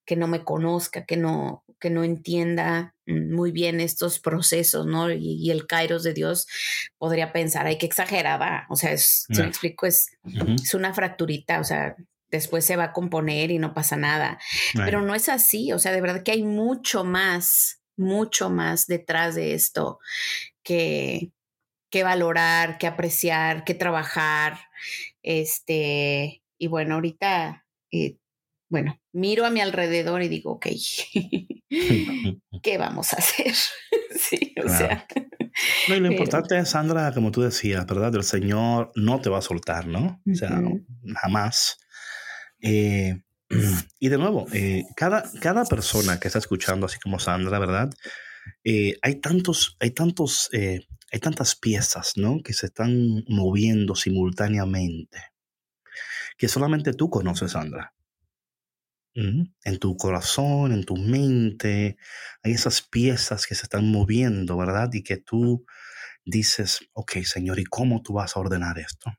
[0.06, 5.12] que no me conozca, que no, que no entienda muy bien estos procesos, ¿no?
[5.12, 6.48] Y, el kairos de Dios
[6.98, 10.08] podría pensar, ay, qué exagerada, o sea, es, si me explico, es,
[10.64, 11.98] es una fracturita, o sea,
[12.32, 14.40] después se va a componer y no pasa nada,
[14.74, 19.36] pero no es así, o sea, de verdad que hay mucho más, mucho más detrás
[19.36, 20.00] de esto
[20.64, 21.32] que,
[21.94, 24.58] que valorar, que apreciar, que trabajar.
[25.22, 28.18] Este, y bueno, ahorita, eh,
[28.68, 30.70] bueno, miro a mi alrededor y digo, ok,
[32.64, 33.54] ¿qué vamos a hacer?
[34.20, 35.06] sí, o sea.
[35.88, 38.16] No, y lo importante es, Sandra, como tú decías, ¿verdad?
[38.16, 40.20] El Señor no te va a soltar, ¿no?
[40.28, 40.64] O sea,
[41.22, 41.78] jamás.
[42.60, 43.22] Eh,
[44.00, 47.91] y de nuevo, eh, cada, cada persona que está escuchando, así como Sandra, ¿verdad?
[48.66, 50.50] hay tantos, hay tantos
[51.14, 52.41] hay tantas piezas, ¿no?
[52.43, 55.20] Que se están moviendo simultáneamente,
[56.39, 57.93] que solamente tú conoces, Sandra.
[59.16, 61.97] En tu corazón, en tu mente,
[62.41, 64.89] hay esas piezas que se están moviendo, ¿verdad?
[64.91, 65.68] Y que tú
[66.26, 69.11] dices, ok, Señor, ¿y cómo tú vas a ordenar esto?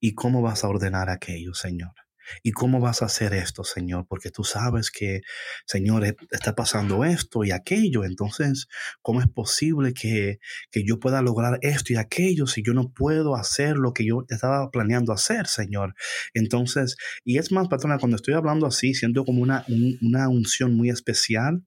[0.00, 1.94] ¿Y cómo vas a ordenar aquello, Señor?
[2.42, 4.06] ¿Y cómo vas a hacer esto, Señor?
[4.08, 5.22] Porque tú sabes que,
[5.66, 8.04] Señor, e, está pasando esto y aquello.
[8.04, 8.68] Entonces,
[9.00, 10.38] ¿cómo es posible que,
[10.70, 14.24] que yo pueda lograr esto y aquello si yo no puedo hacer lo que yo
[14.28, 15.94] estaba planeando hacer, Señor?
[16.34, 19.64] Entonces, y es más, patrona, cuando estoy hablando así, siento como una,
[20.00, 21.64] una unción muy especial.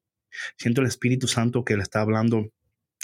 [0.57, 2.51] Siento el Espíritu Santo que le está hablando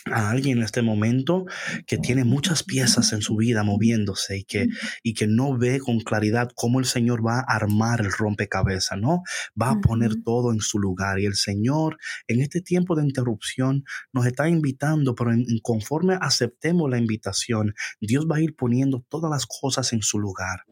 [0.05, 1.45] a alguien en este momento
[1.85, 4.67] que tiene muchas piezas en su vida moviéndose y que,
[5.03, 9.23] y que no ve con claridad cómo el Señor va a armar el rompecabezas, ¿no?
[9.59, 11.19] Va a poner todo en su lugar.
[11.19, 11.97] Y el Señor
[12.27, 18.25] en este tiempo de interrupción nos está invitando, pero en, conforme aceptemos la invitación, Dios
[18.29, 20.65] va a ir poniendo todas las cosas en su lugar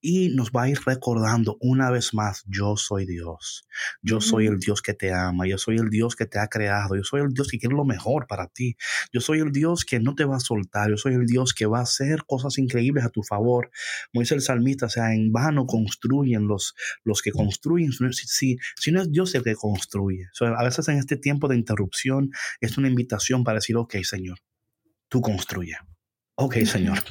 [0.00, 3.66] y nos va a ir recordando una vez más, yo soy Dios,
[4.02, 6.96] yo soy el Dios que te ama, yo soy el Dios que te ha creado,
[6.96, 8.76] yo soy el Dios que quiere lo mejor para ti.
[9.12, 10.90] Yo soy el Dios que no te va a soltar.
[10.90, 13.70] Yo soy el Dios que va a hacer cosas increíbles a tu favor.
[14.12, 17.92] Como dice el salmista, o sea, en vano construyen los, los que construyen.
[18.12, 20.28] Si, si, no es Dios el que construye.
[20.40, 22.30] a veces en este tiempo de interrupción
[22.60, 24.38] es una invitación para decir, ok, Señor,
[25.08, 25.76] tú construye.
[26.34, 26.98] Ok, Señor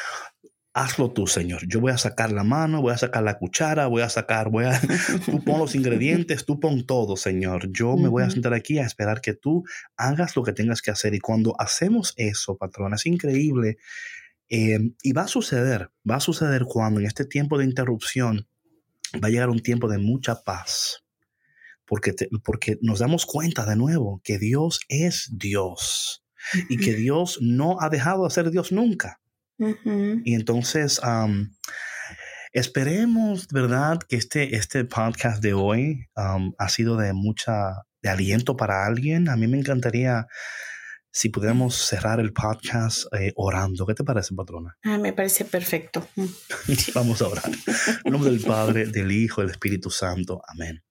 [0.72, 1.66] hazlo tú, Señor.
[1.66, 4.64] Yo voy a sacar la mano, voy a sacar la cuchara, voy a sacar, voy
[4.64, 4.80] a,
[5.26, 7.70] tú pon los ingredientes, tú pon todo, Señor.
[7.72, 9.64] Yo me voy a sentar aquí a esperar que tú
[9.96, 11.14] hagas lo que tengas que hacer.
[11.14, 13.78] Y cuando hacemos eso, patrón, es increíble.
[14.48, 18.48] Em, y va a suceder, va a suceder cuando en este tiempo de interrupción
[19.22, 21.04] va a llegar un tiempo de mucha paz.
[21.84, 22.14] Porque,
[22.44, 26.24] porque nos damos cuenta de nuevo que Dios es Dios
[26.68, 29.19] y que Dios no ha dejado de ser Dios nunca.
[30.24, 31.00] Y entonces,
[32.52, 38.86] esperemos, ¿verdad?, que este, este podcast de hoy ha sido de mucha, de aliento para
[38.86, 39.28] alguien.
[39.28, 40.26] A mí me encantaría
[41.12, 43.86] si pudiéramos cerrar el podcast eh, orando.
[43.86, 44.76] ¿Qué te parece, patrona?
[44.84, 46.08] Ah, me parece perfecto.
[46.16, 46.24] Mm.
[46.94, 47.50] Vamos a orar.
[48.04, 50.40] En nombre del Padre, del Hijo, del Espíritu Santo.
[50.46, 50.82] Amén.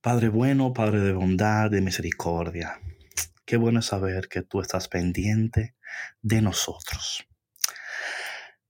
[0.00, 2.78] Padre bueno, Padre de bondad, de misericordia.
[3.54, 5.76] Qué bueno saber que tú estás pendiente
[6.22, 7.24] de nosotros.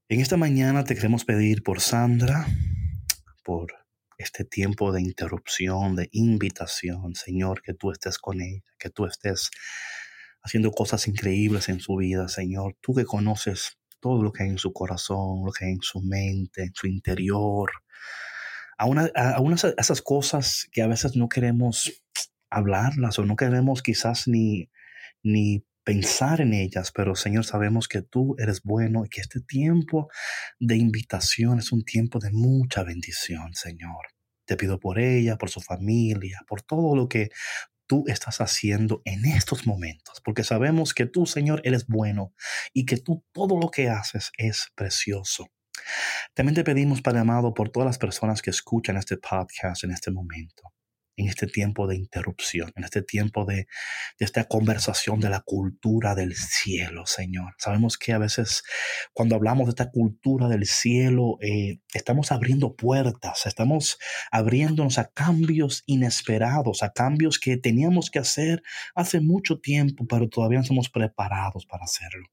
[0.09, 2.45] En esta mañana te queremos pedir por Sandra,
[3.43, 3.73] por
[4.19, 9.49] este tiempo de interrupción, de invitación, Señor, que tú estés con ella, que tú estés
[10.43, 12.77] haciendo cosas increíbles en su vida, Señor.
[12.79, 15.99] Tú que conoces todo lo que hay en su corazón, lo que hay en su
[15.99, 17.71] mente, en su interior.
[18.77, 19.41] A, una, a,
[19.79, 22.03] esas cosas que a veces no queremos
[22.55, 24.69] hablarlas o no queremos quizás ni,
[25.23, 30.09] ni pensar en ellas, pero Señor, sabemos que tú eres bueno y que este tiempo
[30.59, 34.07] de invitación es un tiempo de mucha bendición, Señor.
[34.45, 37.29] Te pido por ella, por su familia, por todo lo que
[37.87, 42.33] tú estás haciendo en estos momentos, porque sabemos que tú, Señor, eres bueno
[42.73, 45.47] y que tú todo lo que haces es precioso.
[46.33, 50.09] También te pedimos, Padre amado, por todas las personas que escuchan este podcast en este
[50.09, 50.74] momento
[51.17, 53.67] en este tiempo de interrupción, en este tiempo de,
[54.19, 57.53] esta conversación de la cultura del cielo, Señor.
[57.57, 58.63] Sabemos que a veces
[59.13, 63.97] cuando hablamos de esta cultura del cielo, eh, estamos abriendo puertas, estamos
[64.31, 68.63] abriéndonos a cambios inesperados, a cambios que teníamos que hacer
[68.95, 72.27] hace mucho tiempo, pero todavía no estamos preparados para hacerlo.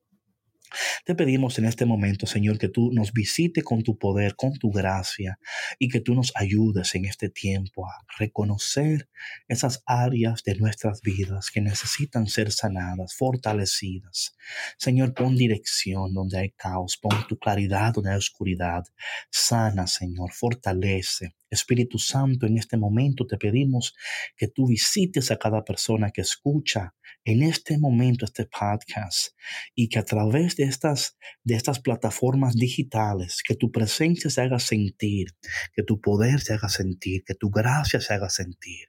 [1.05, 4.70] Te pedimos en este momento, Señor, que tú nos visite con tu poder, con tu
[4.70, 5.39] gracia,
[5.79, 9.09] y que tú nos ayudes en este tiempo a reconocer
[9.49, 14.37] esas áreas de nuestras vidas que necesitan ser sanadas, fortalecidas.
[14.79, 18.85] Señor, pon dirección donde hay caos, pon tu claridad donde hay oscuridad.
[19.31, 23.95] Sana, Señor, fortalece, Espíritu Santo, en este momento te pedimos
[24.39, 26.95] que tú visites a cada persona que escucha
[27.25, 29.37] en este momento este podcast
[29.75, 34.59] y que a través de estas, de estas plataformas digitales, que tu presencia se haga
[34.59, 35.29] sentir,
[35.73, 38.89] que tu poder se haga sentir, que tu gracia se haga sentir.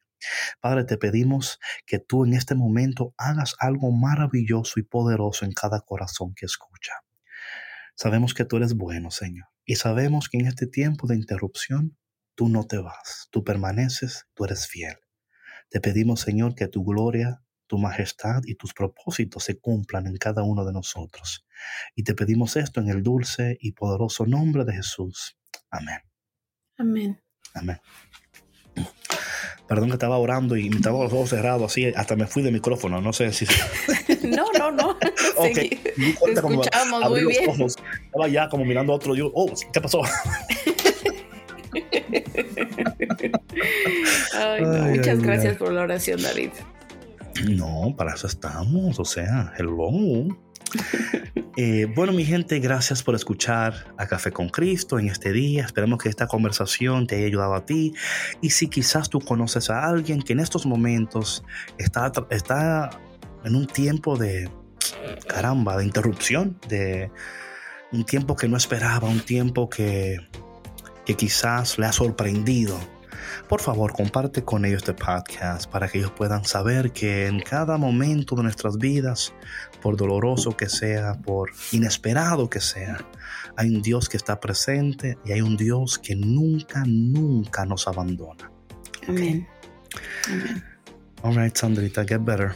[0.62, 5.82] Padre, te pedimos que tú en este momento hagas algo maravilloso y poderoso en cada
[5.82, 6.94] corazón que escucha.
[7.96, 11.98] Sabemos que tú eres bueno, Señor, y sabemos que en este tiempo de interrupción
[12.36, 14.98] tú no te vas, tú permaneces, tú eres fiel.
[15.70, 17.43] Te pedimos, Señor, que tu gloria,
[17.74, 21.44] tu majestad y tus propósitos se cumplan en cada uno de nosotros.
[21.96, 25.40] Y te pedimos esto en el dulce y poderoso nombre de Jesús.
[25.72, 25.98] Amén.
[26.78, 27.20] Amén.
[27.56, 27.80] Amén.
[29.68, 32.52] Perdón que estaba orando y me estaba los ojos cerrados así, hasta me fui de
[32.52, 33.48] micrófono, no sé si...
[34.24, 34.90] no, no, no.
[35.38, 35.58] ok,
[36.28, 37.60] escuchamos muy bien.
[37.60, 40.04] Estaba ya como mirando a otro, yo, oh, ¿qué pasó?
[44.92, 46.52] muchas gracias por la oración, David.
[47.42, 50.28] No, para eso estamos, o sea, hello.
[51.56, 55.66] Eh, bueno, mi gente, gracias por escuchar a Café con Cristo en este día.
[55.66, 57.94] Esperemos que esta conversación te haya ayudado a ti.
[58.42, 61.44] Y si quizás tú conoces a alguien que en estos momentos
[61.78, 62.90] está, está
[63.44, 64.50] en un tiempo de,
[65.28, 67.12] caramba, de interrupción, de
[67.92, 70.18] un tiempo que no esperaba, un tiempo que
[71.06, 72.80] que quizás le ha sorprendido,
[73.48, 77.78] por favor comparte con ellos este podcast para que ellos puedan saber que en cada
[77.78, 79.34] momento de nuestras vidas,
[79.82, 83.06] por doloroso que sea, por inesperado que sea,
[83.58, 88.52] hay un Dios que está presente y hay un Dios que nunca, nunca nos abandona.
[89.08, 89.48] Amén.
[91.22, 92.56] All right, Sandrita, get better.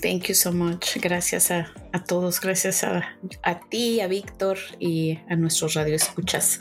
[0.00, 0.96] Thank you so much.
[1.00, 1.66] Gracias a,
[2.06, 6.60] todos, gracias a, a ti, a Víctor y a nuestros radioescuchas.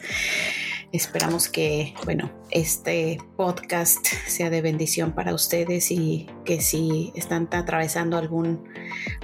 [0.91, 8.17] Esperamos que, bueno, este podcast sea de bendición para ustedes y que si están atravesando
[8.17, 8.63] algún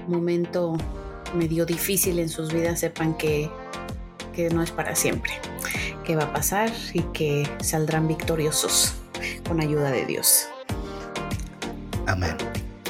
[0.08, 0.78] momento
[1.34, 3.50] medio difícil en sus vidas, sepan que,
[4.34, 5.34] que no es para siempre,
[6.04, 8.94] que va a pasar y que saldrán victoriosos
[9.48, 10.48] con ayuda de Dios.
[12.06, 12.38] Amén.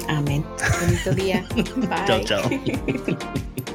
[0.09, 0.45] Amén.
[0.82, 1.47] Bonito día.
[1.78, 2.05] Bye.
[2.05, 2.49] Chao, chao.